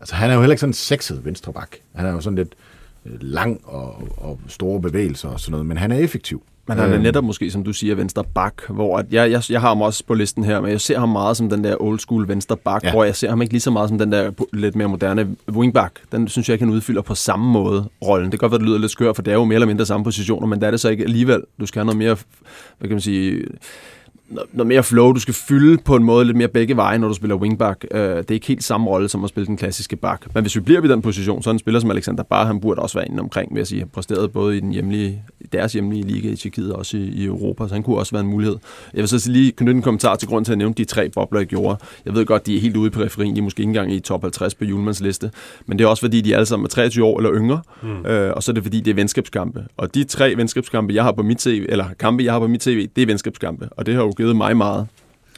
[0.00, 1.80] Altså, han er jo heller ikke sådan en sexet venstreback.
[1.94, 2.67] Han er jo sådan lidt øh,
[3.20, 6.42] lang og, og store bevægelser og sådan noget, men han er effektiv.
[6.68, 7.02] Men han er øhm.
[7.02, 10.04] netop måske, som du siger, venstre bak, hvor at jeg, jeg, jeg har ham også
[10.06, 12.84] på listen her, men jeg ser ham meget som den der old school venstre bak,
[12.84, 12.90] ja.
[12.90, 16.00] hvor jeg ser ham ikke lige så meget som den der lidt mere moderne wingback.
[16.12, 18.32] Den synes jeg ikke, han udfylder på samme måde rollen.
[18.32, 19.86] Det kan godt være, det lyder lidt skør, for det er jo mere eller mindre
[19.86, 21.42] samme positioner, men der er det så ikke alligevel.
[21.60, 22.16] Du skal have noget mere,
[22.78, 23.44] hvad kan man sige,
[24.28, 25.12] noget mere flow.
[25.12, 27.86] Du skal fylde på en måde lidt mere begge veje, når du spiller wingback.
[27.90, 30.34] Uh, det er ikke helt samme rolle som at spille den klassiske back.
[30.34, 32.60] Men hvis vi bliver i den position, så er en spiller som Alexander Bar, han
[32.60, 33.78] burde også være inde omkring, vil jeg sige.
[33.78, 37.24] Han præsteret både i den hjemlige, deres hjemlige liga i Tjekkiet og også i, i,
[37.24, 38.56] Europa, så han kunne også være en mulighed.
[38.94, 41.40] Jeg vil så lige knytte en kommentar til grund til at nævne de tre bobler,
[41.40, 41.76] jeg gjorde.
[42.04, 43.34] Jeg ved godt, de er helt ude i periferien.
[43.34, 45.30] De er måske ikke engang i top 50 på Julmans liste.
[45.66, 47.60] Men det er også fordi, de alle sammen er 23 år eller yngre.
[47.82, 47.88] Mm.
[47.90, 49.64] Uh, og så er det fordi, det er venskabskampe.
[49.76, 52.60] Og de tre venskabskampe, jeg har på mit TV, eller kampe, jeg har på mit
[52.60, 53.68] TV, det er venskabskampe.
[53.76, 54.86] Og det har jo givet mig meget.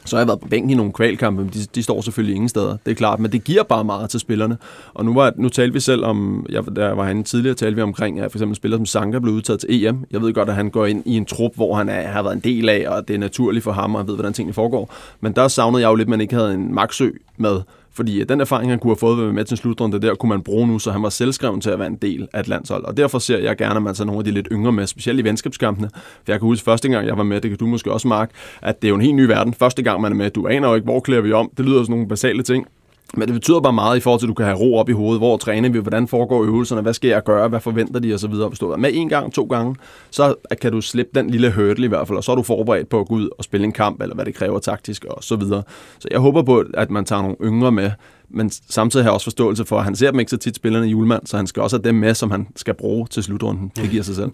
[0.05, 2.49] Så har jeg været på bænken i nogle kvalkampe, men de, de står selvfølgelig ingen
[2.49, 2.77] steder.
[2.85, 4.57] Det er klart, men det giver bare meget til spillerne.
[4.93, 7.81] Og nu, var, nu talte vi selv om, jeg, der var han tidligere, talte vi
[7.81, 10.05] omkring, at for eksempel spiller som Sanka blev udtaget til EM.
[10.11, 12.35] Jeg ved godt, at han går ind i en trup, hvor han er, har været
[12.35, 14.93] en del af, og det er naturligt for ham, og ved, hvordan tingene foregår.
[15.21, 17.61] Men der savnede jeg jo lidt, at man ikke havde en Maxø med.
[17.93, 20.41] Fordi øh, den erfaring, han kunne have fået ved med til slutrunde, der kunne man
[20.41, 22.83] bruge nu, så han var selvskreven til at være en del af et landshold.
[22.83, 25.19] Og derfor ser jeg gerne, at man tager nogle af de lidt yngre med, specielt
[25.19, 25.89] i venskabskampene.
[25.93, 28.31] For jeg kan huske første gang, jeg var med, det kan du måske også, Mark,
[28.61, 29.53] at det er jo en helt ny verden.
[29.53, 31.51] Første gang, man er med, du aner jo ikke, hvor klæder vi om.
[31.57, 32.67] Det lyder sådan nogle basale ting.
[33.13, 34.91] Men det betyder bare meget i forhold til, at du kan have ro op i
[34.91, 35.19] hovedet.
[35.19, 35.79] Hvor træner vi?
[35.79, 36.81] Hvordan foregår øvelserne?
[36.81, 37.47] Hvad skal jeg gøre?
[37.47, 38.13] Hvad forventer de?
[38.13, 38.47] Og så videre.
[38.47, 39.75] Hvis du er med en gang, to gange,
[40.11, 42.89] så kan du slippe den lille hurdle i hvert fald, og så er du forberedt
[42.89, 45.35] på at gå ud og spille en kamp, eller hvad det kræver taktisk, og så
[45.35, 45.63] videre.
[45.99, 47.91] Så jeg håber på, at man tager nogle yngre med,
[48.29, 50.87] men samtidig har jeg også forståelse for, at han ser dem ikke så tit spillerne
[50.87, 53.71] i julemand, så han skal også have dem med, som han skal bruge til slutrunden.
[53.75, 54.31] Det giver sig selv.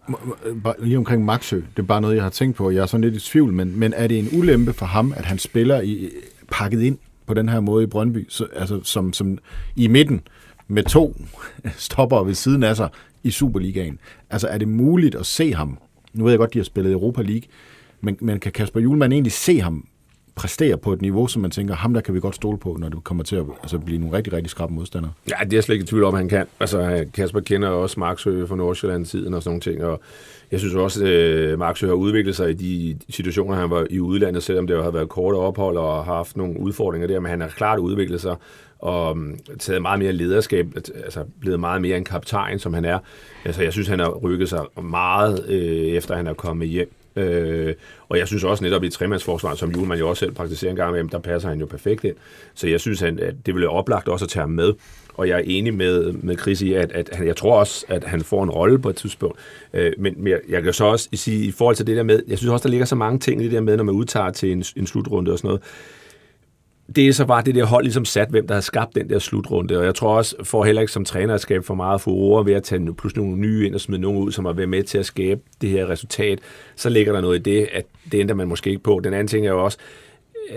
[0.80, 2.70] Lige omkring Maxø, det er bare noget, jeg har tænkt på.
[2.70, 5.26] Jeg er sådan lidt i tvivl, men, men er det en ulempe for ham, at
[5.26, 6.10] han spiller i,
[6.52, 9.38] pakket ind på den her måde i Brøndby, så, altså som, som
[9.76, 10.22] i midten
[10.68, 11.16] med to
[11.88, 12.90] stopper ved siden af sig
[13.24, 14.00] i Superligaen.
[14.30, 15.78] Altså er det muligt at se ham?
[16.14, 17.44] Nu ved jeg godt, de har spillet Europa League,
[18.02, 19.86] men, men kan Kasper Julemand egentlig se ham
[20.36, 22.90] præstere på et niveau, som man tænker, ham der kan vi godt stole på, når
[22.90, 25.12] det kommer til at altså, blive nogle rigtig, rigtig skrappe modstandere?
[25.30, 26.46] Ja, det er jeg slet ikke i tvivl om, han kan.
[26.60, 30.02] Altså, Kasper kender også Marksø fra Nordsjælland-tiden og sådan nogle ting, og
[30.52, 34.44] jeg synes også, at øh, har udviklet sig i de situationer, han var i udlandet,
[34.44, 37.48] selvom det har været korte ophold og har haft nogle udfordringer der, men han har
[37.48, 38.36] klart udviklet sig
[38.80, 43.00] og mm, taget meget mere lederskab, altså blevet meget mere en kaptajn, som han er.
[43.46, 46.94] Altså, jeg synes, han har rykket sig meget, øh, efter han er kommet hjem.
[47.16, 47.74] Øh,
[48.10, 50.92] og jeg synes også netop i tremandsforsvaret, som Julemand jo også selv praktiserer en gang
[50.92, 52.16] med, der passer han jo perfekt ind.
[52.54, 54.74] Så jeg synes, at det ville oplagt også at tage ham med.
[55.14, 58.04] Og jeg er enig med, med Chris i, at, at han, jeg tror også, at
[58.04, 59.40] han får en rolle på et tidspunkt.
[59.74, 62.24] Øh, men, men jeg, jeg kan så også sige, i forhold til det der med,
[62.28, 64.32] jeg synes også, der ligger så mange ting i det der med, når man udtager
[64.32, 65.62] til en, en slutrunde og sådan noget
[66.96, 69.20] det er så bare det der hold ligesom sat, hvem der har skabt den der
[69.20, 69.78] slutrunde.
[69.78, 72.54] Og jeg tror også, for heller ikke som træner at skabe for meget furore ved
[72.54, 74.98] at tage pludselig nogle nye ind og smide nogen ud, som har været med til
[74.98, 76.40] at skabe det her resultat,
[76.76, 79.02] så ligger der noget i det, at det ændrer man måske ikke på.
[79.04, 79.78] Den anden ting er jo også,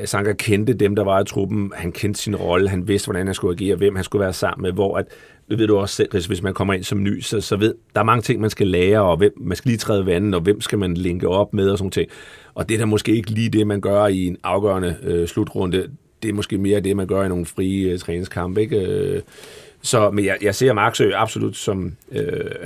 [0.05, 1.73] Sanka kendte dem, der var i truppen.
[1.75, 2.69] Han kendte sin rolle.
[2.69, 5.07] Han vidste, hvordan han skulle agere, hvem han skulle være sammen med, hvor at,
[5.49, 8.01] det ved du også selv, hvis man kommer ind som ny, så, så ved, der
[8.01, 10.61] er mange ting, man skal lære, og hvem, man skal lige træde vandet, og hvem
[10.61, 12.11] skal man linke op med, og sådan ting.
[12.55, 15.89] Og det er da måske ikke lige det, man gør i en afgørende øh, slutrunde
[16.23, 18.61] det er måske mere det, man gør i nogle frie uh, træningskampe.
[18.61, 19.13] Ikke?
[19.15, 19.21] Uh,
[19.83, 22.19] så, men jeg, jeg ser Marksø absolut som uh,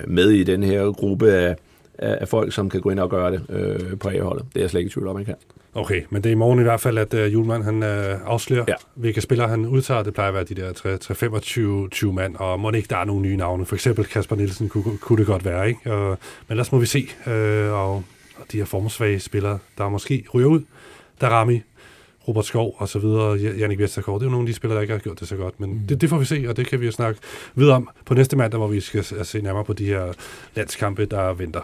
[0.07, 1.57] med i den her gruppe af,
[1.99, 4.47] af, folk, som kan gå ind og gøre det uh, på A-holdet.
[4.53, 5.35] Det er jeg slet ikke i tvivl om, man kan.
[5.75, 8.65] Okay, men det er i morgen i hvert fald, at uh, Julemand han uh, afslører,
[8.69, 8.75] ja.
[8.95, 10.03] hvilke spillere han udtager.
[10.03, 13.37] Det plejer at være de der 3-25 mand, og må ikke der er nogle nye
[13.37, 13.67] navne.
[13.67, 15.93] For eksempel Kasper Nielsen kunne, kunne det godt være, ikke?
[15.93, 16.17] Uh, men
[16.51, 17.09] ellers må vi se.
[17.27, 17.33] Uh,
[17.73, 18.05] og,
[18.37, 20.61] og de her formsvage spillere, der måske ryger ud.
[21.21, 21.63] Der Rami,
[22.29, 24.21] Robert Skov og så videre, Jannik Vestergaard.
[24.21, 25.71] Det er jo nogle af de spillere, der ikke har gjort det så godt, men
[25.71, 25.87] mm.
[25.89, 27.21] det, det får vi se, og det kan vi jo snakke
[27.55, 30.13] videre om på næste mandag, hvor vi skal se nærmere på de her
[30.55, 31.61] landskampe, der venter.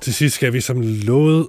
[0.00, 1.48] Til sidst skal vi som lovet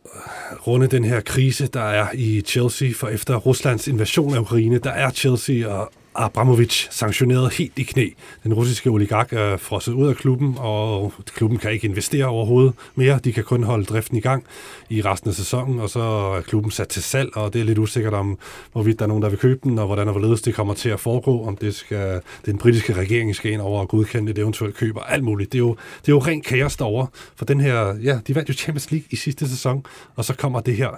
[0.68, 4.92] runde den her krise, der er i Chelsea, for efter Ruslands invasion af Ukraine, der
[4.92, 8.10] er Chelsea og Abramovic sanktioneret helt i knæ.
[8.44, 13.20] Den russiske oligark er frosset ud af klubben, og klubben kan ikke investere overhovedet mere.
[13.24, 14.44] De kan kun holde driften i gang
[14.90, 17.78] i resten af sæsonen, og så er klubben sat til salg, og det er lidt
[17.78, 18.38] usikkert om,
[18.72, 20.90] hvorvidt der er nogen, der vil købe den, og hvordan og hvorledes det kommer til
[20.90, 24.76] at foregå, om det skal, den britiske regering skal ind over og godkende et eventuelt
[24.76, 25.52] køb og alt muligt.
[25.52, 28.50] Det er jo, det er jo rent kaos derovre, for den her, ja, de vandt
[28.50, 30.90] jo Champions League i sidste sæson, og så kommer det her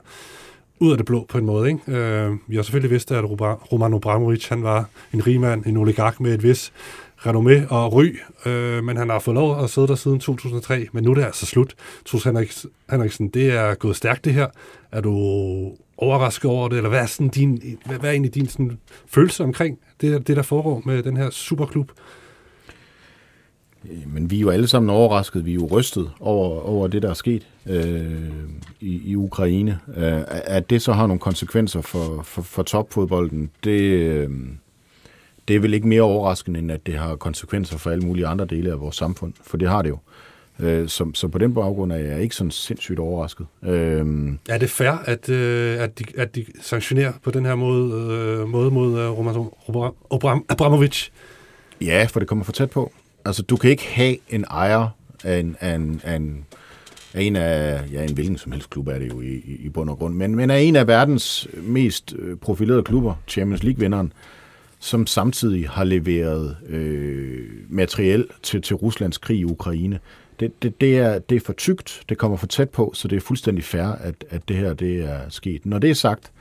[0.82, 1.70] ud af det blå på en måde.
[1.70, 1.92] Ikke?
[1.92, 3.24] Øh, vi har selvfølgelig vidst, at
[3.72, 6.74] Roman Abramovic han var en rigmand, en oligark med et vis
[7.18, 8.16] renommé og ry,
[8.46, 11.24] øh, men han har fået lov at sidde der siden 2003, men nu er det
[11.24, 11.76] altså slut.
[12.06, 12.24] Troels
[12.92, 14.48] Henriksen, det er gået stærkt det her.
[14.92, 15.12] Er du
[15.98, 19.44] overrasket over det, eller hvad er, sådan din, hvad, hvad er egentlig din sådan, følelse
[19.44, 21.92] omkring det, det, der foregår med den her superklub?
[24.06, 27.10] Men vi er jo alle sammen overrasket, vi er jo rystet over, over det, der
[27.10, 28.30] er sket øh,
[28.82, 29.80] i, i Ukraine.
[29.98, 34.30] Øh, at det så har nogle konsekvenser for, for, for topfodbolden, det, øh,
[35.48, 38.46] det er vel ikke mere overraskende, end at det har konsekvenser for alle mulige andre
[38.46, 39.98] dele af vores samfund, for det har det jo.
[40.60, 43.46] Øh, så, så på den baggrund er jeg ikke sådan sindssygt overrasket.
[43.64, 48.12] Øh, er det fair, at, øh, at, de, at de sanktionerer på den her måde,
[48.14, 51.08] øh, måde mod øh, Roman Abramovic?
[51.82, 52.92] Ja, for det kommer for tæt på.
[53.26, 54.88] Altså, du kan ikke have en ejer
[55.24, 56.46] af en, af en, af en,
[57.14, 59.90] af en af, ja, en hvilken som helst klub er det jo i, i bund
[59.90, 64.14] og grund, men, men af en af verdens øh, mest øh, profilerede klubber, Champions League-vinderen,
[64.80, 70.00] som samtidig har leveret øh, materiel til, til Ruslands krig i Ukraine.
[70.40, 73.16] Det, det, det, er, det er for tygt, det kommer for tæt på, så det
[73.16, 75.66] er fuldstændig fair, at, at det her det er sket.
[75.66, 76.32] Når det er sagt,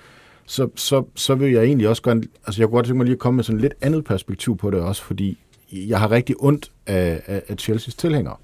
[0.47, 3.15] så, så, så vil jeg egentlig også gerne, altså jeg kunne godt tænke mig lige
[3.15, 5.39] at komme med sådan et lidt andet perspektiv på det også, fordi
[5.73, 8.37] jeg har rigtig ondt af, af, af Chelseas tilhængere.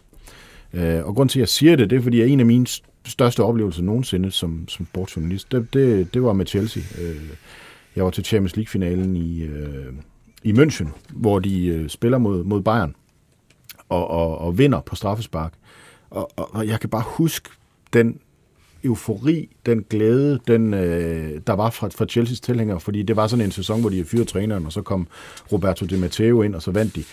[0.73, 2.67] Øh, og grund til, at jeg siger det, det er, fordi en af mine
[3.05, 6.83] største oplevelser nogensinde som, som sportsjournalist, det, det, det var med Chelsea.
[7.03, 7.31] Øh,
[7.97, 9.93] jeg var til Champions League-finalen i, øh,
[10.43, 12.95] i München, hvor de øh, spiller mod, mod Bayern
[13.89, 15.53] og, og, og vinder på straffespark.
[16.11, 17.51] Og, og, og jeg kan bare huske
[17.93, 18.21] den
[18.87, 23.44] eufori, den glæde, den, øh, der var fra, fra Chelsea's tilhængere, fordi det var sådan
[23.44, 25.07] en sæson, hvor de fyrede træneren, og så kom
[25.53, 27.05] Roberto Di Matteo ind, og så vandt de.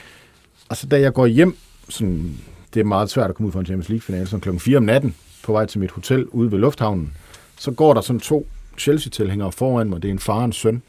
[0.69, 1.57] Altså, da jeg går hjem,
[1.89, 2.37] sådan,
[2.73, 4.83] det er meget svært at komme ud fra en Champions League-finale, sådan klokken 4 om
[4.83, 7.13] natten, på vej til mit hotel ude ved lufthavnen,
[7.59, 10.81] så går der sådan to Chelsea-tilhængere foran mig, det er en far og en søn,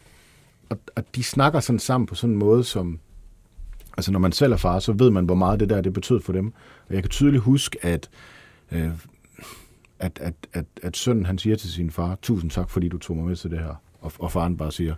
[0.71, 2.99] og, og de snakker sådan sammen på sådan en måde, som,
[3.97, 6.21] altså når man selv er far, så ved man, hvor meget det der det betød
[6.21, 6.53] for dem.
[6.89, 8.11] Og jeg kan tydeligt huske, at
[8.73, 8.91] øh,
[10.05, 13.17] at, at, at, at sønnen han siger til sin far, tusind tak, fordi du tog
[13.17, 13.83] mig med til det her.
[14.01, 14.95] Og, og faren bare siger,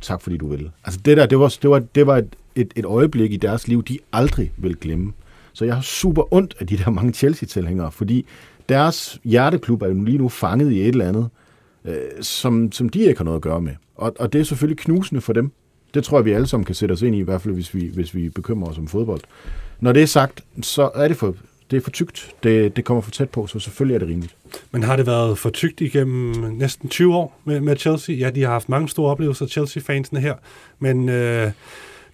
[0.00, 0.70] tak fordi du vil.
[0.84, 3.68] Altså det der, det var, det var, det var et, et, et øjeblik i deres
[3.68, 5.12] liv, de aldrig vil glemme.
[5.52, 8.26] Så jeg har super ondt af de der mange Chelsea-tilhængere, fordi
[8.68, 11.28] deres hjerteklub er jo lige nu fanget i et eller andet,
[11.84, 13.72] øh, som, som de ikke har noget at gøre med.
[13.94, 15.52] Og, og det er selvfølgelig knusende for dem.
[15.94, 17.74] Det tror jeg, vi alle sammen kan sætte os ind i, i hvert fald hvis
[17.74, 19.20] vi, hvis vi bekymrer os om fodbold.
[19.80, 21.34] Når det er sagt, så er det for
[21.70, 22.34] det er for tykt.
[22.42, 24.36] Det, det kommer for tæt på, så selvfølgelig er det rimeligt.
[24.70, 28.16] Men har det været for tykt igennem næsten 20 år med, med Chelsea?
[28.16, 30.34] Ja, de har haft mange store oplevelser, Chelsea-fansene her,
[30.78, 31.50] men øh,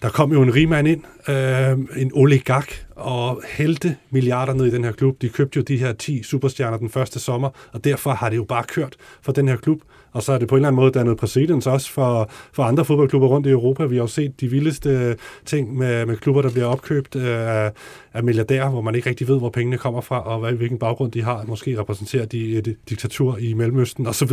[0.03, 4.85] der kom jo en rigmand ind, øh, en oligark, og hældte milliarder ned i den
[4.85, 5.23] her klub.
[5.23, 8.45] De købte jo de her 10 superstjerner den første sommer, og derfor har det jo
[8.45, 9.81] bare kørt for den her klub.
[10.14, 12.85] Og så er det på en eller anden måde dannet præcedens også for, for andre
[12.85, 13.85] fodboldklubber rundt i Europa.
[13.85, 17.72] Vi har jo set de vildeste ting med, med klubber, der bliver opkøbt øh, af,
[18.14, 21.12] af milliardærer, hvor man ikke rigtig ved, hvor pengene kommer fra, og hvad, hvilken baggrund
[21.12, 21.44] de har.
[21.46, 24.31] Måske repræsenterer de et diktatur i Mellemøsten osv.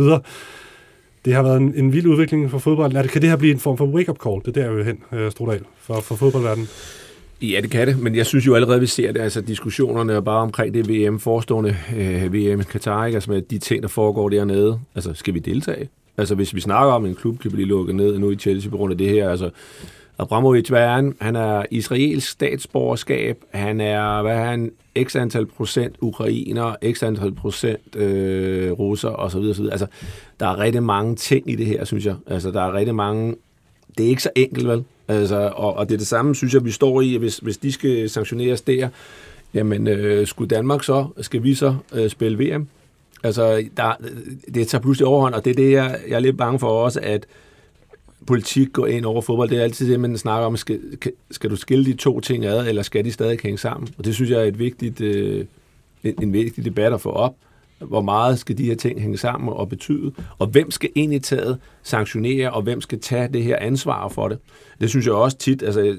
[1.24, 3.08] Det har været en, en vild udvikling for fodbolden.
[3.08, 4.40] Kan det her blive en form for wake-up call?
[4.44, 6.68] Det er der jo hen, øh, Strudal, for, for fodboldverdenen.
[7.42, 10.20] Ja, det kan det, men jeg synes jo allerede, vi ser det, altså diskussionerne er
[10.20, 13.16] bare omkring det VM forestående, øh, VM Katar, ikke?
[13.16, 14.80] altså med de ting, der foregår dernede.
[14.94, 15.88] Altså, skal vi deltage?
[16.18, 18.70] Altså, hvis vi snakker om, at en klub kan blive lukket ned nu i Chelsea
[18.70, 19.50] på grund af det her, altså,
[20.18, 21.14] Abramovic, hvad er han?
[21.20, 27.32] Han er israelsk statsborgerskab, han er, hvad er han, x antal procent ukrainer, x antal
[27.32, 29.38] procent øh, russer, osv.
[29.38, 29.64] osv.
[29.72, 29.86] Altså,
[30.40, 32.14] der er rigtig mange ting i det her, synes jeg.
[32.26, 33.34] Altså, der er rigtig mange...
[33.98, 34.84] Det er ikke så enkelt, vel?
[35.12, 37.72] Altså, og, og det er det samme, synes jeg, vi står i, hvis, hvis de
[37.72, 38.88] skal sanktioneres der,
[39.54, 42.68] jamen øh, skulle Danmark så, skal vi så øh, spille VM?
[43.22, 46.38] Altså, der, øh, det tager pludselig overhånd, og det er det, jeg, jeg er lidt
[46.38, 47.26] bange for også, at
[48.26, 49.50] politik går ind over fodbold.
[49.50, 50.80] Det er altid det, man snakker om, skal,
[51.30, 53.88] skal du skille de to ting ad, eller skal de stadig hænge sammen?
[53.98, 55.44] Og det synes jeg er et vigtigt, øh,
[56.04, 57.34] en, en vigtig debat at få op.
[57.88, 60.12] Hvor meget skal de her ting hænge sammen og betyde?
[60.38, 64.38] Og hvem skal egentlig taget sanktionere, og hvem skal tage det her ansvar for det?
[64.80, 65.96] Det synes jeg også tit, altså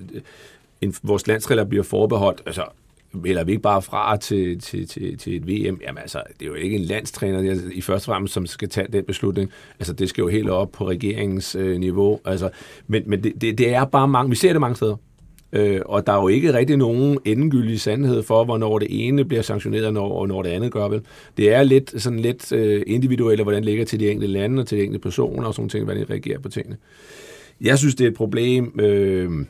[0.81, 2.63] en, vores landstræner bliver forbeholdt, altså
[3.25, 5.79] eller vi ikke bare fra til, til, til, til et VM.
[5.81, 9.03] Jamen altså, det er jo ikke en landstræner i første fremmest, som skal tage den
[9.05, 9.51] beslutning.
[9.79, 12.19] Altså, det skal jo helt op på regeringens øh, niveau.
[12.25, 12.49] Altså,
[12.87, 14.95] men men det, det, det er bare mange, vi ser det mange steder.
[15.53, 19.41] Øh, og der er jo ikke rigtig nogen endegyldig sandhed for, hvornår det ene bliver
[19.41, 21.01] sanktioneret, og når, når det andet gør vel.
[21.37, 24.67] Det er lidt, sådan lidt øh, individuelt, hvordan det ligger til de enkelte lande og
[24.67, 26.77] til de enkelte personer og sådan ting, hvordan de reagerer på tingene.
[27.61, 29.45] Jeg synes, det er et problem, øh,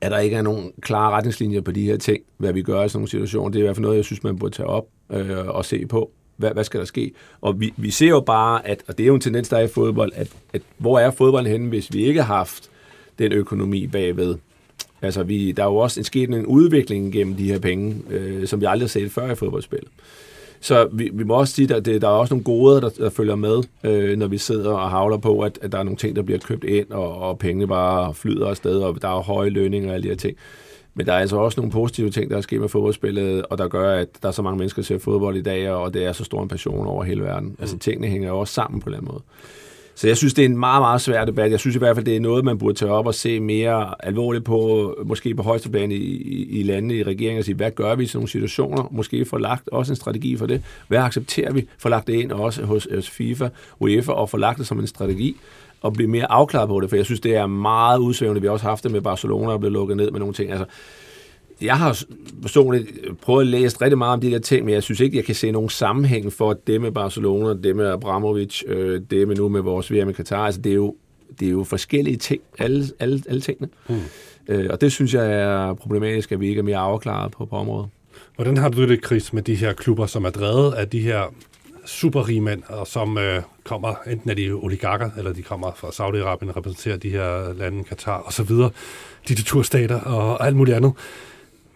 [0.00, 2.88] at der ikke er nogen klare retningslinjer på de her ting, hvad vi gør i
[2.88, 3.50] sådan nogle situationer.
[3.50, 5.86] Det er i hvert fald noget, jeg synes, man burde tage op øh, og se
[5.86, 6.10] på.
[6.36, 7.12] Hvad, hvad skal der ske?
[7.40, 9.62] Og vi, vi ser jo bare, at, og det er jo en tendens, der er
[9.62, 12.70] i fodbold, at, at hvor er fodbolden henne, hvis vi ikke har haft
[13.18, 14.36] den økonomi bagved?
[15.02, 18.46] Altså, vi, der er jo også en sket en udvikling gennem de her penge, øh,
[18.46, 19.82] som vi aldrig har set før i fodboldspil.
[20.60, 23.10] Så vi, vi må også sige, at det, der er også nogle gode, der, der
[23.10, 26.16] følger med, øh, når vi sidder og havler på, at, at der er nogle ting,
[26.16, 29.88] der bliver købt ind, og, og pengene bare flyder afsted, og der er høje lønninger
[29.88, 30.36] og alle de her ting.
[30.94, 33.68] Men der er altså også nogle positive ting, der er sket med fodboldspillet, og der
[33.68, 36.12] gør, at der er så mange mennesker, der ser fodbold i dag, og det er
[36.12, 37.48] så stor en passion over hele verden.
[37.48, 37.62] Altså, mm.
[37.62, 39.22] Altså tingene hænger jo også sammen på en eller anden måde.
[39.94, 41.50] Så jeg synes, det er en meget, meget svær debat.
[41.50, 44.06] Jeg synes i hvert fald, det er noget, man burde tage op og se mere
[44.06, 47.70] alvorligt på, måske på højeste plan i, i, i landene, i regeringen, og sige, hvad
[47.70, 48.88] gør vi i sådan nogle situationer?
[48.90, 50.62] Måske få lagt også en strategi for det.
[50.88, 51.66] Hvad accepterer vi?
[51.78, 54.86] Få lagt det ind også hos, hos FIFA, UEFA, og få lagt det som en
[54.86, 55.36] strategi
[55.82, 58.40] og blive mere afklaret på det, for jeg synes, det er meget udsvævende.
[58.40, 60.50] Vi har også haft det med Barcelona, der blev lukket ned med nogle ting.
[60.50, 60.66] Altså,
[61.62, 62.02] jeg har
[62.42, 62.88] personligt
[63.22, 65.34] prøvet at læse rigtig meget om de der ting, men jeg synes ikke, jeg kan
[65.34, 69.60] se nogen sammenhæng for det med Barcelona, det med Abramovic, øh, det med nu med
[69.60, 70.46] vores VM i Katar.
[70.46, 70.94] Altså, det er jo,
[71.40, 73.68] det er jo forskellige ting, alle, alle, alle tingene.
[73.88, 74.00] Mm.
[74.48, 77.56] Øh, og det synes jeg er problematisk, at vi ikke er mere afklaret på, på
[77.56, 77.88] området.
[78.36, 81.34] Hvordan har du det, Chris, med de her klubber, som er drevet af de her
[81.86, 86.48] superrige mænd, og som øh, kommer, enten af de oligarker, eller de kommer fra Saudi-Arabien
[86.48, 88.70] og repræsenterer de her lande, Katar og så videre,
[89.28, 90.92] diktaturstater og alt muligt andet.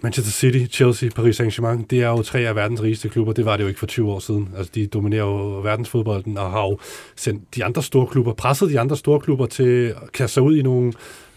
[0.05, 3.33] Manchester City, Chelsea, Paris Saint-Germain, det er jo tre af verdens rigeste klubber.
[3.33, 4.49] Det var det jo ikke for 20 år siden.
[4.57, 6.79] Altså, de dominerer jo verdensfodbolden og har jo
[7.17, 10.57] sendt de andre store klubber, presset de andre store klubber til at kaste sig ud
[10.57, 10.93] i nogle,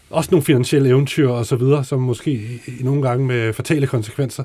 [0.09, 2.31] også nogle finansielle eventyr og så videre, som måske
[2.65, 4.43] i nogle gange med fatale konsekvenser.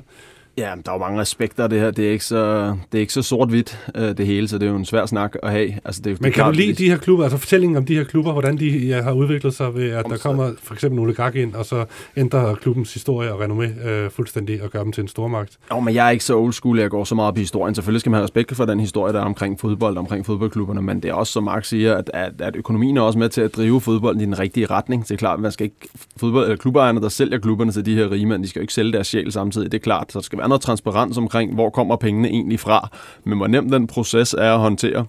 [0.57, 1.91] Ja, der er jo mange aspekter af det her.
[1.91, 4.71] Det er ikke så, det er ikke så sort-hvidt, øh, det hele, så det er
[4.71, 5.73] jo en svær snak at have.
[5.85, 7.95] Altså, det er, Men kan klart, du lide de her klubber, altså fortællingen om de
[7.95, 11.13] her klubber, hvordan de ja, har udviklet sig ved, at der kommer for eksempel Ole
[11.13, 11.85] Gak ind, og så
[12.17, 15.57] ændrer klubbens historie og renommé øh, fuldstændig og gør dem til en stormagt?
[15.71, 17.75] Jo, men jeg er ikke så old school, jeg går så meget op i historien.
[17.75, 20.99] Selvfølgelig skal man have respekt for den historie, der er omkring fodbold, omkring fodboldklubberne, men
[20.99, 23.55] det er også, som Mark siger, at, at, at økonomien er også med til at
[23.55, 25.03] drive fodbolden i den rigtige retning.
[25.03, 28.11] Det er klart, man skal ikke, fodbold, eller klubejerne, der sælger klubberne til de her
[28.11, 30.11] rige mænd, de skal jo ikke sælge deres sjæl samtidig, det er klart.
[30.11, 32.89] Så skal være noget transparens omkring, hvor kommer pengene egentlig fra.
[33.23, 35.05] Men hvor nem den proces er at håndtere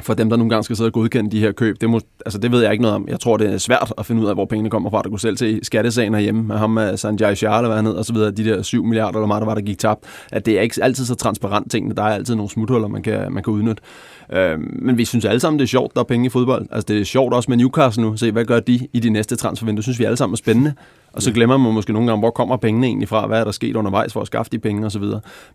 [0.00, 1.80] for dem, der nogle gange skal sidde og godkende de her køb.
[1.80, 3.08] Det, må, altså, det ved jeg ikke noget om.
[3.08, 5.02] Jeg tror, det er svært at finde ud af, hvor pengene kommer fra.
[5.02, 7.94] Der kunne selv se skattesagen herhjemme med ham med Sanjay Shah, eller hvad han hed,
[7.94, 10.04] og så videre, de der 7 milliarder eller meget, der var, der gik tabt.
[10.32, 11.94] At det er ikke altid så transparent tingene.
[11.94, 13.82] Der er altid nogle smuthuller, man kan, man kan udnytte.
[14.32, 16.66] Øh, men vi synes alle sammen, det er sjovt, der er penge i fodbold.
[16.70, 18.16] Altså, det er sjovt også med Newcastle nu.
[18.16, 19.76] Se, hvad gør de i de næste transfervindue?
[19.76, 20.74] Det synes vi alle sammen er spændende.
[21.12, 23.26] Og så glemmer man måske nogle gange, hvor kommer pengene egentlig fra?
[23.26, 25.04] Hvad er der sket undervejs for at skaffe de penge osv.?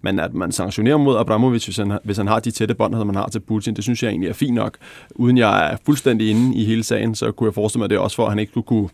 [0.02, 3.16] Men at man sanktionerer mod Abramovic, hvis han, hvis han har de tætte bånd, man
[3.16, 4.78] har til Putin, det synes jeg egentlig er fint nok.
[5.16, 7.96] Uden jeg er fuldstændig inde i hele sagen, så kunne jeg forestille mig, at det
[7.96, 8.90] er også for, at han ikke skulle kunne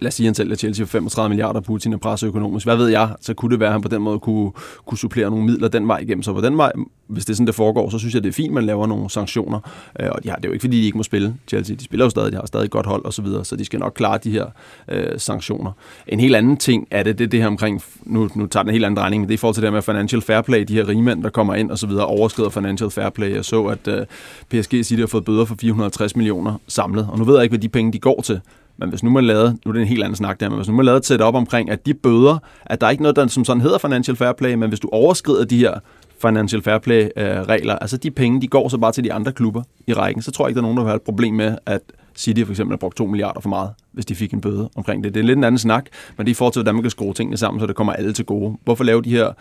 [0.00, 2.66] lad os sige, han sælger Chelsea for 35 milliarder, Putin er presset økonomisk.
[2.66, 3.08] Hvad ved jeg?
[3.20, 4.52] Så kunne det være, at han på den måde kunne,
[4.86, 6.22] kunne supplere nogle midler den vej igennem.
[6.22, 6.72] Så på den vej,
[7.06, 9.10] hvis det er sådan, det foregår, så synes jeg, det er fint, man laver nogle
[9.10, 9.60] sanktioner.
[10.00, 11.76] Øh, og de har, det er jo ikke, fordi de ikke må spille Chelsea.
[11.76, 13.64] De spiller jo stadig, de har stadig et godt hold og så videre, så de
[13.64, 14.46] skal nok klare de her
[14.88, 15.72] øh, sanktioner.
[16.06, 18.72] En helt anden ting er det, det, det her omkring, nu, nu tager den en
[18.72, 20.74] helt anden regning, men det er i forhold til det med financial fair play, de
[20.74, 23.34] her rige mænd, der kommer ind og så videre, overskrider financial fair play.
[23.34, 24.06] Jeg så, at øh,
[24.50, 27.52] PSG siger, de har fået bøder for 450 millioner samlet, og nu ved jeg ikke,
[27.52, 28.40] hvad de penge de går til.
[28.78, 30.68] Men hvis nu man lavede, nu er det en helt anden snak der, men hvis
[30.68, 33.26] nu man lavede et setup omkring, at de bøder, at der er ikke noget, der
[33.26, 35.74] som sådan hedder financial fair play, men hvis du overskrider de her
[36.22, 39.32] financial fair play øh, regler, altså de penge, de går så bare til de andre
[39.32, 41.34] klubber i rækken, så tror jeg ikke, der er nogen, der vil have et problem
[41.34, 41.80] med, at
[42.16, 45.04] City for eksempel har brugt 2 milliarder for meget, hvis de fik en bøde omkring
[45.04, 45.14] det.
[45.14, 46.90] Det er lidt en anden snak, men det er i forhold til, hvordan man kan
[46.90, 48.56] skrue tingene sammen, så det kommer alle til gode.
[48.64, 49.32] Hvorfor lave de her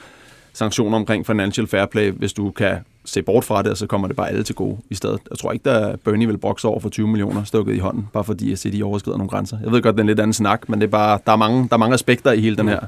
[0.56, 4.08] sanktioner omkring financial fair play, hvis du kan se bort fra det, og så kommer
[4.08, 5.20] det bare alle til gode i stedet.
[5.30, 8.24] Jeg tror ikke, der Bernie vil brokse over for 20 millioner stukket i hånden, bare
[8.24, 9.58] fordi at City overskrider nogle grænser.
[9.64, 11.36] Jeg ved godt, det er en lidt anden snak, men det er bare, der, er
[11.36, 12.80] mange, der er mange aspekter i hele den her,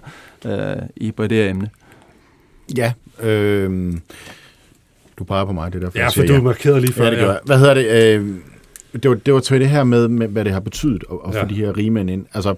[0.46, 1.70] øh, i, på det her emne.
[2.78, 3.94] Ja, øh,
[5.20, 5.90] du peger på mig, det der.
[5.96, 6.42] Ja, for du ja.
[6.42, 7.04] markerede lige før.
[7.04, 7.38] Ja, det gør ja.
[7.46, 8.16] Hvad hedder det?
[8.16, 8.36] Øh,
[8.94, 11.36] det var, det var til det her med, med, hvad det har betydet at, at
[11.36, 11.44] ja.
[11.44, 12.26] få de her rige mænd ind.
[12.34, 12.56] Altså,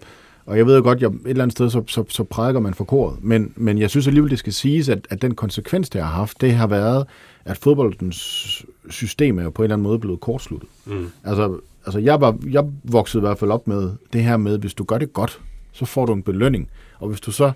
[0.50, 2.84] Og jeg ved godt, at et eller andet sted, så, så, så prædiker man for
[2.84, 3.18] koret.
[3.22, 6.42] Men, men jeg synes alligevel, det skal siges, at, at den konsekvens, det har haft,
[6.42, 7.08] det har været,
[7.46, 10.70] at fodboldens system er jo på en eller anden måde blevet kortsluttet.
[10.86, 11.08] Mm.
[11.24, 14.74] Altså, altså jeg, var, jeg voksede i hvert fald op med det her med, hvis
[14.74, 15.42] du gør det godt,
[15.72, 16.70] så får du en belønning.
[17.00, 17.52] Og hvis du så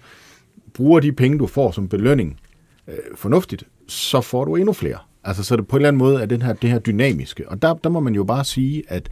[0.73, 2.39] bruger de penge, du får som belønning
[2.87, 4.97] øh, fornuftigt, så får du endnu flere.
[5.23, 7.49] Altså, så det på en eller anden måde er den her, det her dynamiske.
[7.49, 9.09] Og der, der må man jo bare sige, at,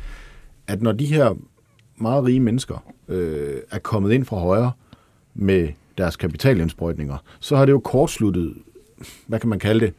[0.67, 1.35] at når de her
[2.01, 4.71] meget rige mennesker øh, er kommet ind fra højre
[5.33, 8.53] med deres kapitalindsprøjtninger, så har det jo kortsluttet,
[9.27, 9.93] hvad kan man kalde det,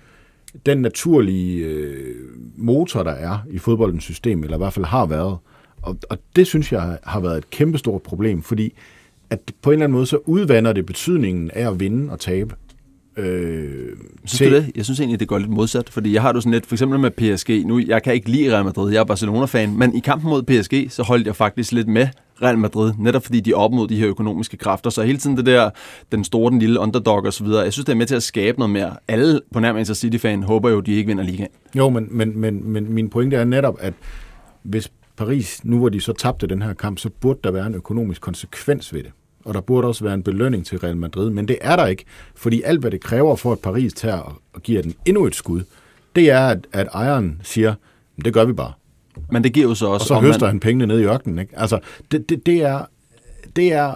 [0.67, 2.17] den naturlige øh,
[2.57, 5.39] motor, der er i fodboldens system, eller i hvert fald har været.
[5.83, 8.75] Og, og det synes jeg har været et kæmpestort problem, fordi
[9.31, 12.55] at på en eller anden måde så udvander det betydningen af at vinde og tabe.
[13.17, 14.71] Øh, synes du det?
[14.77, 16.99] Jeg synes egentlig, det går lidt modsat, fordi jeg har det sådan lidt, for eksempel
[16.99, 20.31] med PSG, nu, jeg kan ikke lide Real Madrid, jeg er Barcelona-fan, men i kampen
[20.31, 22.09] mod PSG, så holdt jeg faktisk lidt med
[22.43, 25.37] Real Madrid, netop fordi de er op mod de her økonomiske kræfter, så hele tiden
[25.37, 25.71] det der,
[26.13, 28.23] den store, den lille underdog og så videre, jeg synes, det er med til at
[28.23, 28.97] skabe noget mere.
[29.09, 31.51] Alle på nærmest City-fan håber jo, de ikke vinder ligaen.
[31.75, 33.95] Jo, men, men, men, men min pointe er netop, at
[34.63, 37.75] hvis Paris, nu hvor de så tabte den her kamp, så burde der være en
[37.75, 39.13] økonomisk konsekvens ved det
[39.45, 42.05] og der burde også være en belønning til Real Madrid, men det er der ikke,
[42.35, 45.63] fordi alt, hvad det kræver for, at Paris tager og giver den endnu et skud,
[46.17, 47.75] det er, at, at ejeren siger,
[48.25, 48.73] det gør vi bare.
[49.31, 50.15] Men det giver jo så også...
[50.15, 50.49] Og så høster man...
[50.49, 51.39] han pengene ned i ørkenen.
[51.39, 51.59] Ikke?
[51.59, 51.79] Altså,
[52.11, 52.85] det, det, det, er,
[53.57, 53.95] det er...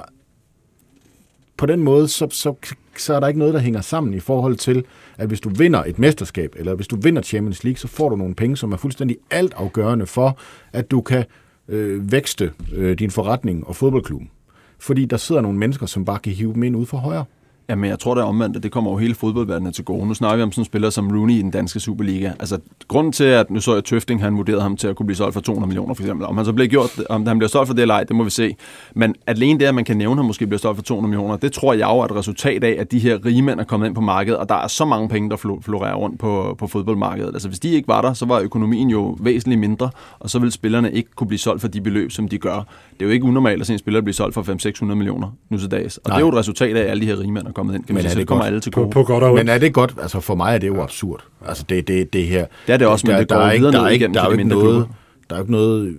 [1.57, 2.55] På den måde, så, så,
[2.97, 4.84] så er der ikke noget, der hænger sammen i forhold til,
[5.18, 8.16] at hvis du vinder et mesterskab, eller hvis du vinder Champions League, så får du
[8.16, 10.38] nogle penge, som er fuldstændig altafgørende for,
[10.72, 11.24] at du kan
[11.68, 14.30] øh, vækste øh, din forretning og fodboldklubben
[14.79, 17.24] fordi der sidder nogle mennesker, som bare kan hive dem ind ud for højre.
[17.69, 20.07] Jamen, jeg tror, er omvendt, at det kommer jo hele fodboldverdenen til gode.
[20.07, 22.33] Nu snakker vi om sådan en spiller som Rooney i den danske Superliga.
[22.41, 22.59] Altså,
[22.89, 25.35] grunden til, at nu så jeg Tøfting, han vurderede ham til at kunne blive solgt
[25.35, 26.27] for 200 millioner, for eksempel.
[26.27, 28.25] Om han så bliver gjort, om han bliver solgt for det eller ej, det må
[28.25, 28.57] vi se.
[28.95, 31.37] Men alene det, at man kan nævne, at han måske bliver solgt for 200 millioner,
[31.37, 33.87] det tror jeg jo er et resultat af, at de her rige mænd er kommet
[33.87, 37.33] ind på markedet, og der er så mange penge, der florerer rundt på, på fodboldmarkedet.
[37.35, 40.53] Altså, hvis de ikke var der, så var økonomien jo væsentligt mindre, og så vil
[40.53, 42.67] spillerne ikke kunne blive solgt for de beløb, som de gør.
[42.93, 44.43] Det er jo ikke unormalt at se en spiller blive solgt for
[44.83, 45.97] 500-600 millioner nu til dags.
[45.97, 46.17] Og Nej.
[46.17, 47.84] det er jo et resultat af, at alle de her rige mænd er kommet ind.
[47.84, 48.86] Kan Men er det kommer alle til gode.
[48.86, 49.94] På, på godt og Men er det godt?
[50.02, 51.24] Altså for mig er det jo absurd.
[51.46, 52.46] Altså det, det, det her...
[52.66, 54.22] Det er det også, men der, det går der er ikke, der er ikke, der
[54.22, 54.88] er ikke noget,
[55.30, 55.96] Der er ikke noget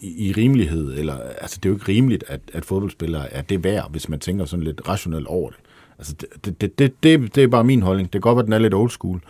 [0.00, 3.64] i, i rimelighed, eller altså det er jo ikke rimeligt, at, at fodboldspillere er det
[3.64, 5.58] værd, hvis man tænker sådan lidt rationelt over det.
[5.98, 8.06] Altså, det, det, det, det, det er bare min holdning.
[8.06, 9.20] Det kan godt være, at den er lidt old school.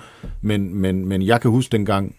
[0.42, 2.14] Men, men, men jeg kan huske dengang,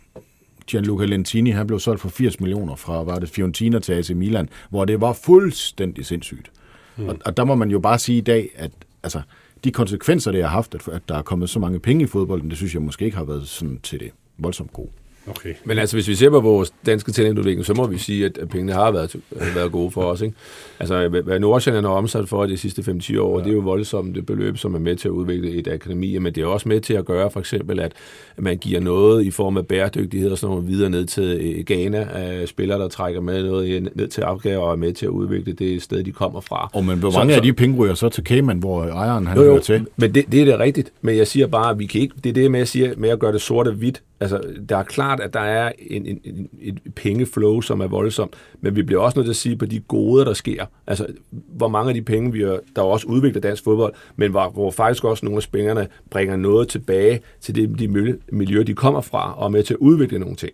[0.67, 4.49] Gianluca Lentini, han blev solgt for 80 millioner fra, var det Fiorentina til AC Milan,
[4.69, 6.51] hvor det var fuldstændig sindssygt.
[6.97, 7.09] Mm.
[7.09, 8.71] Og, og der må man jo bare sige i dag, at
[9.03, 9.21] altså,
[9.63, 12.57] de konsekvenser, det har haft, at der er kommet så mange penge i fodbolden, det
[12.57, 14.89] synes jeg måske ikke har været sådan til det voldsomt gode.
[15.27, 15.53] Okay.
[15.65, 18.73] Men altså, hvis vi ser på vores danske talentudvikling, så må vi sige, at pengene
[18.73, 19.15] har været,
[19.55, 20.21] været gode for os.
[20.21, 20.35] Ikke?
[20.79, 23.43] Altså, hvad Nordsjælland har omsat for de sidste 5-10 år, ja.
[23.43, 26.35] det er jo voldsomt det beløb, som er med til at udvikle et akademi, men
[26.35, 27.91] det er også med til at gøre, for eksempel, at
[28.37, 32.07] man giver noget i form af bæredygtighed og sådan noget videre ned til øh, Ghana,
[32.13, 35.53] af spillere, der trækker med noget ned til Afrika og er med til at udvikle
[35.53, 36.69] det sted, de kommer fra.
[36.73, 39.37] Og men hvor mange så, af de penge ryger så til Cayman, hvor ejeren han
[39.37, 39.87] jo, jo, til?
[39.95, 40.91] Men det, det er det rigtigt.
[41.01, 43.09] Men jeg siger bare, at vi kan ikke, det er det med at, sige, med
[43.09, 44.01] at gøre det sorte hvidt.
[44.19, 48.35] Altså, der er klart, at der er en, en, en, et pengeflow, som er voldsomt,
[48.61, 50.65] men vi bliver også nødt til at sige på de gode, der sker.
[50.87, 54.49] Altså, hvor mange af de penge, vi er, der også udvikler dansk fodbold, men hvor,
[54.49, 59.01] hvor faktisk også nogle af spillerne bringer noget tilbage til det, de miljø, de kommer
[59.01, 60.51] fra, og er med til at udvikle nogle ting.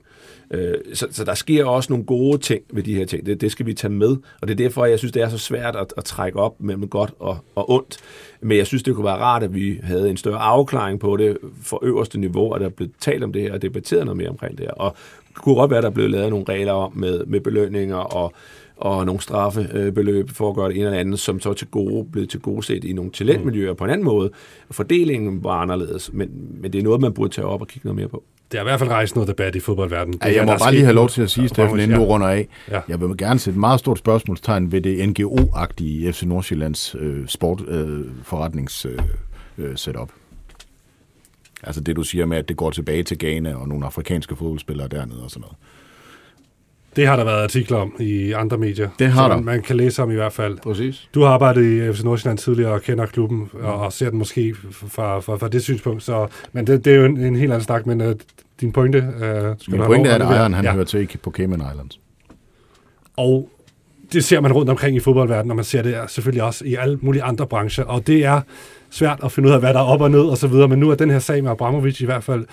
[0.51, 3.25] Øh, så, så der sker også nogle gode ting ved de her ting.
[3.25, 5.37] Det, det skal vi tage med, og det er derfor, jeg synes, det er så
[5.37, 7.97] svært at, at trække op mellem godt og, og ondt.
[8.41, 11.37] Men jeg synes, det kunne være rart, at vi havde en større afklaring på det
[11.63, 14.57] for øverste niveau, at der blev talt om det her og debatteret noget mere omkring
[14.57, 14.73] det her.
[14.73, 14.95] Og
[15.27, 18.33] det kunne godt være, at der blev lavet nogle regler om med, med belønninger og
[18.77, 22.27] og nogle straffebeløb for at gøre det ene eller andet, som så til gode, blev
[22.27, 24.29] til gode set i nogle talentmiljøer på en anden måde.
[24.71, 26.29] Fordelingen var anderledes, men,
[26.61, 28.23] men det er noget, man burde tage op og kigge noget mere på.
[28.51, 30.19] Det har i hvert fald rejst noget debat i fodboldverdenen.
[30.23, 32.47] Ja, jeg må bare lige have lov til at sige, Steffen, inden du runder af.
[32.71, 32.81] Ja.
[32.87, 38.85] Jeg vil gerne sætte et meget stort spørgsmålstegn ved det NGO-agtige FC Nordsjællands øh, sportforretnings
[38.85, 38.99] øh,
[39.57, 40.09] øh, setup.
[41.63, 44.87] Altså det, du siger med, at det går tilbage til Ghana og nogle afrikanske fodboldspillere
[44.87, 45.57] dernede og sådan noget.
[46.97, 48.89] Det har der været artikler om i andre medier.
[48.99, 49.41] Det har der.
[49.41, 50.57] Man kan læse om i hvert fald.
[50.57, 51.09] Præcis.
[51.13, 54.55] Du har arbejdet i FC Nordsjælland tidligere og kender klubben og, og ser den måske
[54.71, 56.03] fra, fra, fra det synspunkt.
[56.03, 58.13] Så, men det, det er jo en, en helt anden snak, men uh,
[58.61, 58.97] din pointe...
[58.97, 59.21] Uh,
[59.59, 60.73] skal Min pointe er, at ejeren han ja.
[60.73, 61.99] hører til på Cayman Islands.
[63.17, 63.49] Og
[64.13, 66.99] det ser man rundt omkring i fodboldverdenen, og man ser det selvfølgelig også i alle
[67.01, 67.83] mulige andre brancher.
[67.83, 68.41] Og det er
[68.89, 70.67] svært at finde ud af, hvad der er op og ned og så videre.
[70.67, 72.45] Men nu er den her sag med Abramovic i hvert fald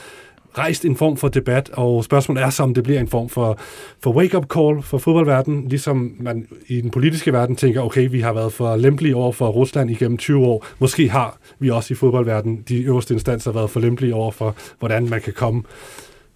[0.58, 3.58] rejst en form for debat, og spørgsmålet er så, om det bliver en form for,
[4.02, 8.32] for wake-up call for fodboldverdenen, ligesom man i den politiske verden tænker, okay, vi har
[8.32, 10.66] været for lempelige over for Rusland igennem 20 år.
[10.78, 15.08] Måske har vi også i fodboldverdenen, de øverste instanser, været for lempelige over for, hvordan
[15.08, 15.62] man kan komme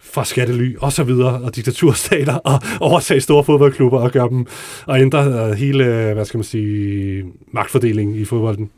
[0.01, 4.47] fra skattely og så videre, og diktaturstater, og overtage store fodboldklubber og gøre dem,
[4.87, 8.71] og ændre øh, hele, hvad skal man sige, magtfordelingen i fodbolden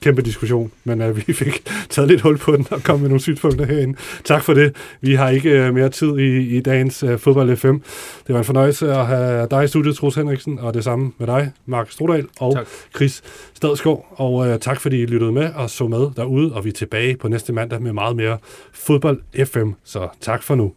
[0.00, 3.20] kæmpe diskussion, men uh, vi fik taget lidt hul på den og kom med nogle
[3.20, 3.98] synspunkter herinde.
[4.24, 4.76] Tak for det.
[5.00, 7.76] Vi har ikke uh, mere tid i, i dagens uh, fodbold FM.
[8.26, 11.26] Det var en fornøjelse at have dig i studiet, Troels Henriksen, og det samme med
[11.26, 12.66] dig, Mark Strodal og tak.
[12.96, 13.22] Chris
[13.54, 14.06] Stadskov.
[14.10, 17.16] Og uh, tak fordi I lyttede med og så med derude, og vi er tilbage
[17.16, 18.38] på næste mandag med meget mere
[18.72, 19.70] fodbold FM.
[19.84, 20.72] Så tak for nu.